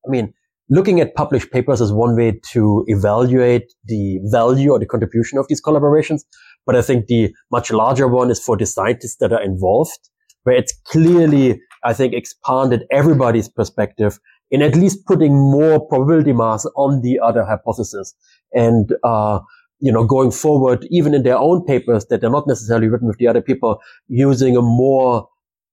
[0.06, 0.34] I mean,
[0.74, 5.48] looking at published papers is one way to evaluate the value or the contribution of
[5.48, 6.22] these collaborations.
[6.66, 10.10] But I think the much larger one is for the scientists that are involved,
[10.44, 14.20] where it's clearly, I think, expanded everybody's perspective
[14.50, 18.16] in at least putting more probability mass on the other hypothesis.
[18.52, 19.42] And, uh,
[19.80, 23.18] you know, going forward, even in their own papers that they're not necessarily written with
[23.18, 25.28] the other people, using a more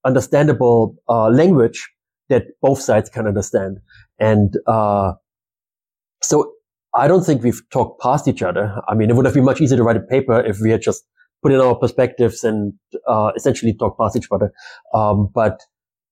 [0.05, 1.89] understandable uh, language
[2.31, 3.77] that both sides can understand.
[4.21, 5.13] And uh,
[6.21, 6.53] so
[6.95, 8.81] I don't think we've talked past each other.
[8.87, 10.81] I mean, it would have been much easier to write a paper if we had
[10.81, 11.03] just
[11.41, 12.73] put in our perspectives and
[13.07, 14.51] uh, essentially talk past each other.
[14.93, 15.59] Um, but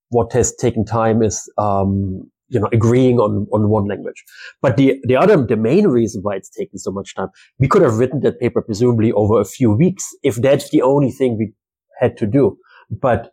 [0.09, 4.23] what has taken time is um, you know, agreeing on, on one language.
[4.61, 7.29] But the, the other, the main reason why it's taken so much time,
[7.59, 11.11] we could have written that paper presumably over a few weeks if that's the only
[11.11, 11.53] thing we
[11.99, 12.57] had to do.
[12.89, 13.31] But,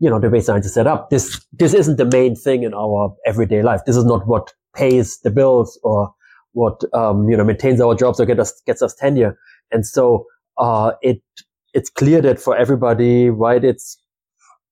[0.00, 2.74] you know, the way science is set up, this, this isn't the main thing in
[2.74, 3.82] our everyday life.
[3.86, 6.12] This is not what pays the bills or
[6.52, 9.38] what, um, you know, maintains our jobs or get us, gets us tenure.
[9.70, 10.26] And so,
[10.58, 11.22] uh, it,
[11.74, 13.96] it's clear that for everybody, right, it's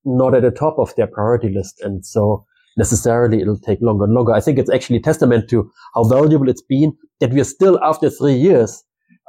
[0.05, 1.81] not at the top of their priority list.
[1.83, 2.45] And so,
[2.79, 4.33] necessarily it'll take longer and longer.
[4.33, 8.09] I think it's actually testament to how valuable it's been that we are still after
[8.09, 8.83] three years,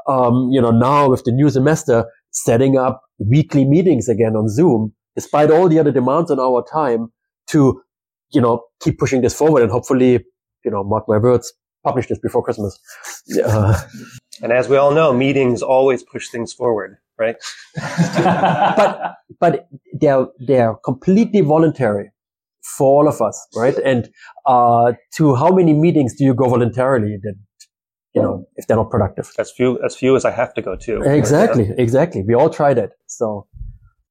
[0.07, 4.93] um, you know, now with the new semester setting up weekly meetings again on Zoom,
[5.15, 7.11] despite all the other demands on our time
[7.47, 7.81] to,
[8.31, 10.23] you know, keep pushing this forward and hopefully,
[10.63, 11.51] you know, mark my words,
[11.83, 12.77] publish this before Christmas.
[13.43, 13.79] Uh,
[14.43, 17.35] and as we all know, meetings always push things forward, right?
[17.75, 19.67] but, but
[19.99, 22.11] they're, they're completely voluntary
[22.61, 23.77] for all of us, right?
[23.83, 24.09] And
[24.45, 27.35] uh, to how many meetings do you go voluntarily that
[28.13, 29.31] you know if they're not productive?
[29.37, 31.01] As few as few as I have to go to.
[31.01, 31.79] Exactly, right?
[31.79, 32.23] exactly.
[32.23, 33.47] We all tried it, so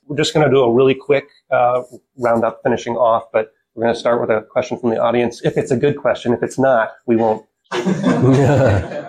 [0.08, 1.82] we're just going to do a really quick uh,
[2.16, 3.24] roundup, finishing off.
[3.32, 5.42] But We're going to start with a question from the audience.
[5.44, 7.44] If it's a good question, if it's not, we won't.
[7.72, 9.02] okay,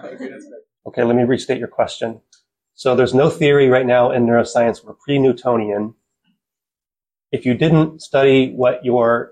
[1.04, 2.22] let me restate your question.
[2.76, 4.84] So there's no theory right now in neuroscience.
[4.84, 5.94] We're pre-Newtonian.
[7.32, 9.32] If you didn't study what your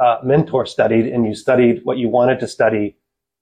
[0.00, 2.96] uh, mentor studied and you studied what you wanted to study,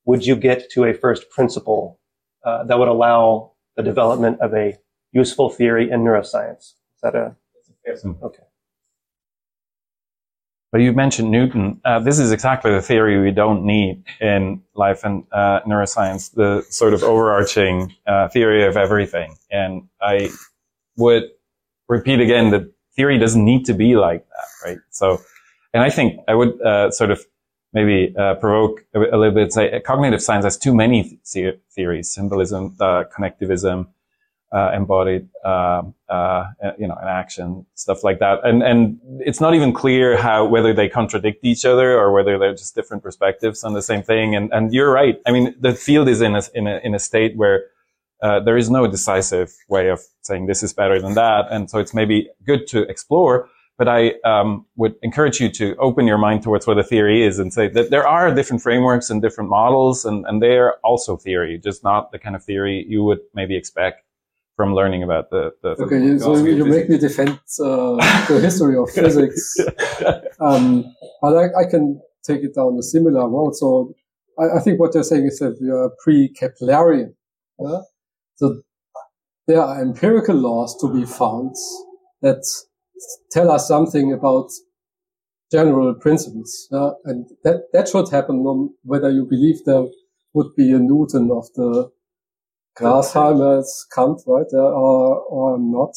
[0.04, 1.98] would you get to a first principle
[2.44, 4.76] uh, that would allow the development of a
[5.12, 6.60] useful theory in neuroscience?
[6.60, 7.36] Is that a
[8.22, 8.42] okay?
[10.74, 11.80] But you mentioned Newton.
[11.84, 16.66] Uh, this is exactly the theory we don't need in life and uh, neuroscience, the
[16.68, 19.36] sort of overarching uh, theory of everything.
[19.52, 20.30] And I
[20.96, 21.30] would
[21.88, 24.78] repeat again that theory doesn't need to be like that, right?
[24.90, 25.20] So,
[25.72, 27.24] and I think I would uh, sort of
[27.72, 32.10] maybe uh, provoke a, a, little bit, say cognitive science has too many th- theories,
[32.10, 33.86] symbolism, uh, connectionism,
[34.54, 36.44] uh, embodied, uh, uh,
[36.78, 38.38] you know, enaction, stuff like that.
[38.44, 42.52] And and it's not even clear how whether they contradict each other or whether they're
[42.52, 44.36] just different perspectives on the same thing.
[44.36, 45.16] And and you're right.
[45.26, 47.64] I mean, the field is in a in a in a state where
[48.22, 51.46] uh, there is no decisive way of saying this is better than that.
[51.50, 53.48] And so it's maybe good to explore.
[53.76, 57.40] But I um, would encourage you to open your mind towards what a theory is
[57.40, 61.16] and say that there are different frameworks and different models, and, and they are also
[61.16, 64.04] theory, just not the kind of theory you would maybe expect
[64.56, 65.52] from learning about the.
[65.62, 67.96] the okay, so you make me defend uh,
[68.28, 69.56] the history of physics,
[70.40, 70.84] um,
[71.20, 73.54] but I, I, can take it down a similar road.
[73.54, 73.94] So
[74.38, 77.14] I, I think what they're saying is that we are pre-Keplerian.
[77.58, 77.80] Yeah?
[78.36, 78.62] So
[79.46, 81.54] there are empirical laws to be found
[82.22, 82.44] that
[83.30, 84.50] tell us something about
[85.50, 86.90] general principles, yeah?
[87.04, 89.84] and that that should happen whether you believe there
[90.32, 91.90] would be a Newton of the
[92.78, 95.94] Grashalmers Kant, right, or, or not.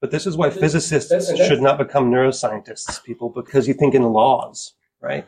[0.00, 1.12] But this is why physicists
[1.46, 5.26] should not become neuroscientists, people, because you think in laws, right?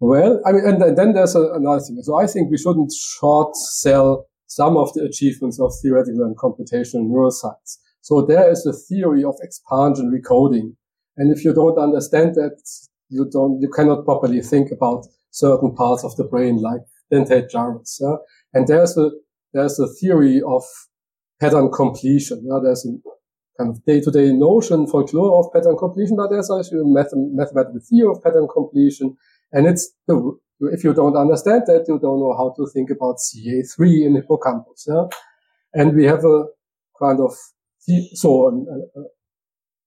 [0.00, 1.98] Well, I mean, and then there's a, another thing.
[2.02, 7.06] So I think we shouldn't short sell some of the achievements of theoretical and computational
[7.06, 7.78] neuroscience.
[8.00, 10.76] So there is a theory of expansion recoding.
[11.16, 12.60] And if you don't understand that,
[13.08, 16.80] you don't, you cannot properly think about certain parts of the brain like
[17.12, 17.98] dentate gyrus.
[18.00, 18.16] Yeah?
[18.52, 19.10] And there's a
[19.54, 20.62] there's a theory of
[21.40, 22.42] pattern completion.
[22.44, 22.58] Yeah?
[22.62, 22.90] There's a
[23.56, 28.10] kind of day-to-day notion, folklore of pattern completion, but there's also a math- mathematical theory
[28.10, 29.16] of pattern completion.
[29.52, 30.36] And it's the,
[30.72, 34.86] if you don't understand that, you don't know how to think about CA3 in hippocampus.
[34.88, 35.04] Yeah?
[35.72, 36.46] And we have a
[37.00, 37.32] kind of,
[38.14, 38.66] so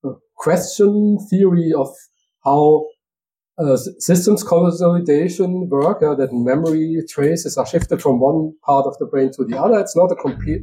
[0.03, 1.89] a, a question theory of
[2.43, 2.86] how
[3.57, 9.05] uh, systems consolidation work, uh, that memory traces are shifted from one part of the
[9.05, 9.79] brain to the other.
[9.79, 10.61] It's not a complete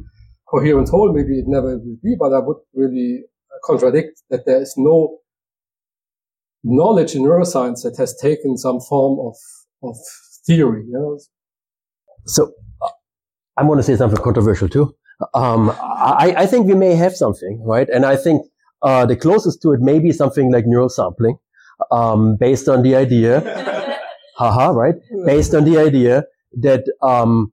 [0.49, 1.13] coherent whole.
[1.13, 3.25] Maybe it never will be, but I would really
[3.65, 5.19] contradict that there is no
[6.63, 9.37] knowledge in neuroscience that has taken some form of,
[9.89, 9.97] of
[10.47, 10.85] theory.
[10.87, 11.19] You know?
[12.27, 12.89] So uh,
[13.57, 14.95] I'm going to say something controversial too.
[15.35, 17.89] Um, I, I, think we may have something, right?
[17.89, 18.45] And I think
[18.83, 21.39] uh, the closest to it may be something like neural sampling
[21.91, 23.41] um, based on the idea,
[24.37, 24.95] haha, right?
[25.27, 26.25] Based on the idea
[26.61, 27.53] that, um,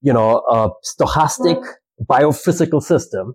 [0.00, 1.62] you know, a stochastic
[2.08, 3.34] biophysical system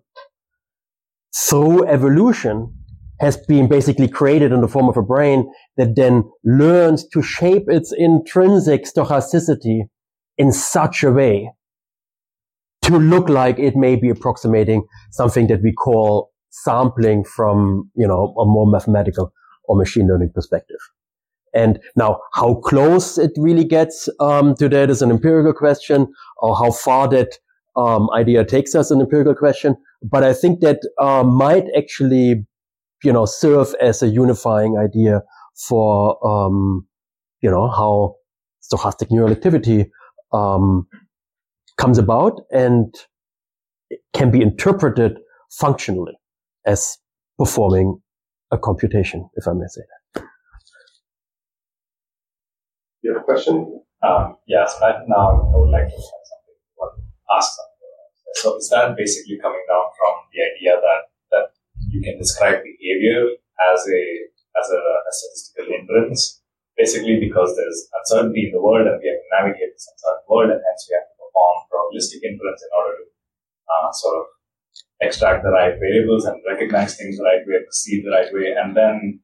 [1.36, 2.74] through evolution
[3.20, 7.64] has been basically created in the form of a brain that then learns to shape
[7.68, 9.82] its intrinsic stochasticity
[10.38, 11.52] in such a way
[12.82, 18.34] to look like it may be approximating something that we call sampling from, you know,
[18.40, 19.32] a more mathematical
[19.66, 20.80] or machine learning perspective.
[21.54, 26.08] And now, how close it really gets um, to that is an empirical question,
[26.38, 27.38] or how far that
[27.76, 29.76] um, idea takes us an empirical question.
[30.02, 32.46] But I think that uh, might actually,
[33.04, 35.24] you know, serve as a unifying idea
[35.68, 36.88] for, um,
[37.42, 38.16] you know, how
[38.64, 39.92] stochastic neural activity
[40.32, 40.88] um,
[41.78, 42.96] comes about and
[44.14, 45.20] can be interpreted
[45.50, 46.14] functionally
[46.66, 46.98] as
[47.38, 48.02] performing
[48.52, 50.24] a computation, if I may say that.
[53.02, 53.82] You have a question?
[54.04, 56.58] Um, yes, but now I would like to something,
[57.32, 57.72] ask something.
[58.36, 61.02] So is that basically coming down from the idea that,
[61.32, 61.46] that
[61.90, 63.38] you can describe behavior
[63.74, 64.02] as a,
[64.60, 66.42] as a, a statistical inference?
[66.78, 70.50] Basically because there's uncertainty in the world and we have to navigate this uncertain world
[70.50, 73.06] and hence we have to perform probabilistic inference in order to
[73.70, 74.26] uh, sort of
[75.02, 78.54] extract the right variables and recognize things the right way, perceive the right way.
[78.62, 79.20] And then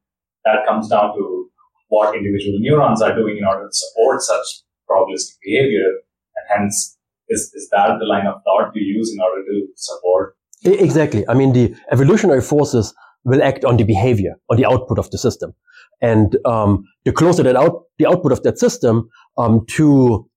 [0.45, 1.49] that comes down to
[1.89, 5.87] what individual neurons are doing in order to support such probabilistic behavior.
[6.35, 6.97] And hence,
[7.29, 10.35] is, is that the line of thought you use in order to support?
[10.63, 11.27] Exactly.
[11.29, 12.93] I mean, the evolutionary forces
[13.23, 15.53] will act on the behavior, on the output of the system.
[16.01, 20.29] And um, the closer that out the output of that system um, to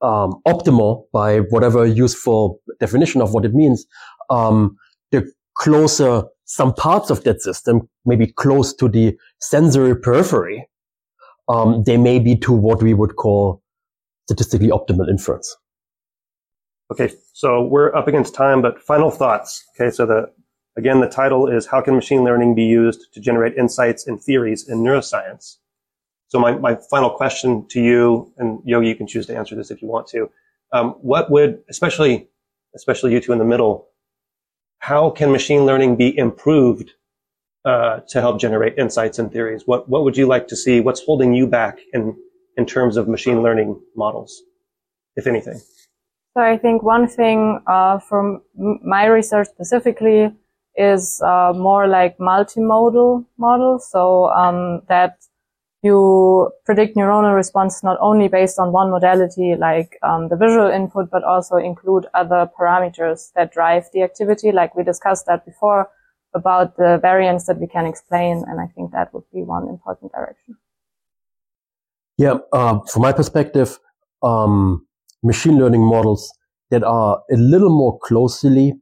[0.00, 3.86] um, optimal by whatever useful definition of what it means,
[4.30, 4.76] um,
[5.10, 10.68] the closer some parts of that system, maybe close to the sensory periphery,
[11.48, 13.62] um, they may be to what we would call
[14.26, 15.56] statistically optimal inference.
[16.90, 19.64] Okay, so we're up against time, but final thoughts.
[19.74, 20.30] Okay, so the
[20.76, 24.68] again the title is how can machine learning be used to generate insights and theories
[24.68, 25.56] in neuroscience?
[26.28, 29.70] So my, my final question to you, and Yogi, you can choose to answer this
[29.70, 30.30] if you want to.
[30.72, 32.28] Um, what would, especially,
[32.74, 33.88] especially you two in the middle,
[34.82, 36.90] how can machine learning be improved
[37.64, 39.62] uh, to help generate insights and theories?
[39.64, 40.80] What what would you like to see?
[40.80, 42.16] What's holding you back in
[42.56, 44.42] in terms of machine learning models,
[45.14, 45.60] if anything?
[46.34, 48.42] So I think one thing uh, from
[48.82, 50.34] my research specifically
[50.76, 53.88] is uh, more like multimodal models.
[53.88, 55.18] So um, that
[55.82, 61.10] you predict neuronal response not only based on one modality like um, the visual input,
[61.10, 64.52] but also include other parameters that drive the activity.
[64.52, 65.88] Like we discussed that before
[66.34, 68.44] about the variance that we can explain.
[68.46, 70.56] And I think that would be one important direction.
[72.16, 73.78] Yeah, uh, from my perspective,
[74.22, 74.86] um,
[75.24, 76.32] machine learning models
[76.70, 78.74] that are a little more closely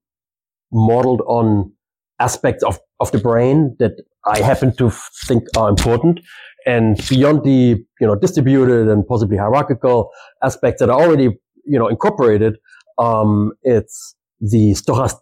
[0.71, 1.73] modeled on
[2.19, 3.93] aspects of, of the brain that
[4.27, 4.91] I happen to
[5.27, 6.21] think are important
[6.67, 10.11] and beyond the, you know, distributed and possibly hierarchical
[10.43, 11.29] aspects that are already,
[11.65, 12.59] you know, incorporated,
[12.99, 15.21] um, it's the stochast-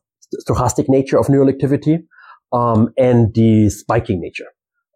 [0.49, 2.01] stochastic nature of neural activity,
[2.53, 4.47] um, and the spiking nature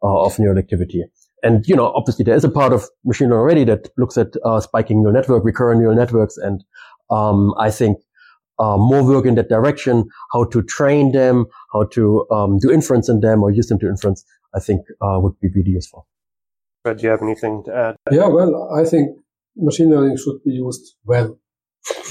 [0.03, 1.05] uh, of neural activity.
[1.43, 4.29] And, you know, obviously there is a part of machine learning already that looks at
[4.45, 6.37] uh, spiking neural network, recurrent neural networks.
[6.37, 6.63] And
[7.11, 7.99] um, I think
[8.59, 13.09] uh, more work in that direction, how to train them, how to um, do inference
[13.09, 14.25] in them or use them to inference,
[14.55, 16.07] I think uh, would be really useful.
[16.83, 17.97] Fred, do you have anything to add?
[18.11, 19.17] Yeah, well, I think
[19.57, 21.39] machine learning should be used well.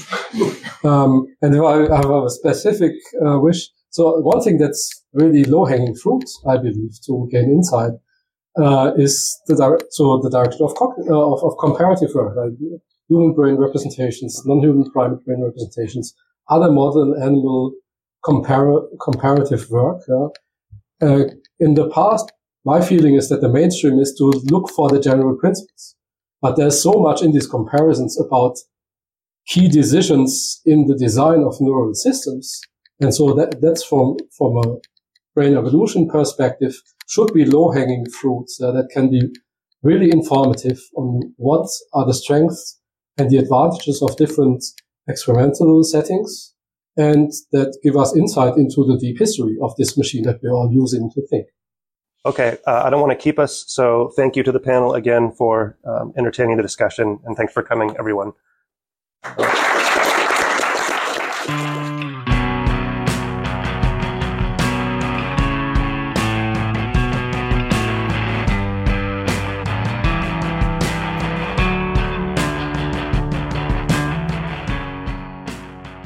[0.84, 2.92] um, and if I have a specific
[3.24, 7.92] uh, wish, so one thing that's really low-hanging fruit, I believe, to gain insight,
[8.58, 12.52] uh, is the dire- so the direction of, co- uh, of, of comparative work, like
[13.08, 16.14] human brain representations, non-human primate brain representations,
[16.48, 17.72] other modern animal
[18.24, 20.00] compar- comparative work.
[21.02, 21.24] Uh,
[21.58, 22.32] in the past,
[22.64, 25.96] my feeling is that the mainstream is to look for the general principles.
[26.40, 28.56] But there's so much in these comparisons about
[29.46, 32.60] key decisions in the design of neural systems.
[33.00, 34.76] And so that, that's from, from a
[35.34, 36.74] brain evolution perspective
[37.08, 39.22] should be low hanging fruits uh, that can be
[39.82, 42.80] really informative on what are the strengths
[43.18, 44.64] and the advantages of different
[45.08, 46.54] experimental settings
[46.96, 50.70] and that give us insight into the deep history of this machine that we're all
[50.72, 51.46] using to think.
[52.24, 55.32] Okay, uh, I don't want to keep us, so thank you to the panel again
[55.32, 58.32] for um, entertaining the discussion, and thanks for coming, everyone.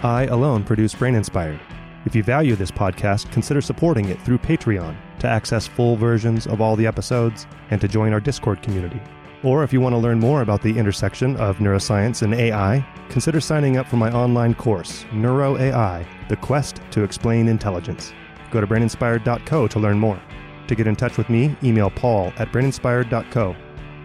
[0.03, 1.61] I alone produce Brain Inspired.
[2.07, 4.97] If you value this podcast, consider supporting it through Patreon
[5.27, 9.01] to access full versions of all the episodes and to join our Discord community.
[9.43, 13.41] Or if you want to learn more about the intersection of neuroscience and AI, consider
[13.41, 18.13] signing up for my online course, Neuro AI The Quest to Explain Intelligence.
[18.51, 20.21] Go to braininspired.co to learn more.
[20.69, 23.57] To get in touch with me, email paul at braininspired.co.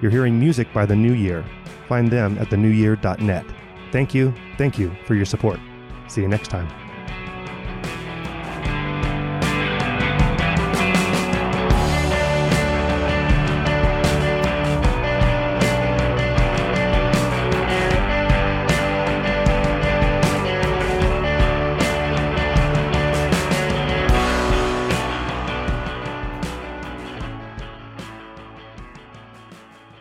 [0.02, 1.46] You're hearing music by The New Year.
[1.88, 3.46] Find them at thenewyear.net.
[3.92, 5.60] Thank you, thank you for your support.
[6.08, 6.81] See you next time.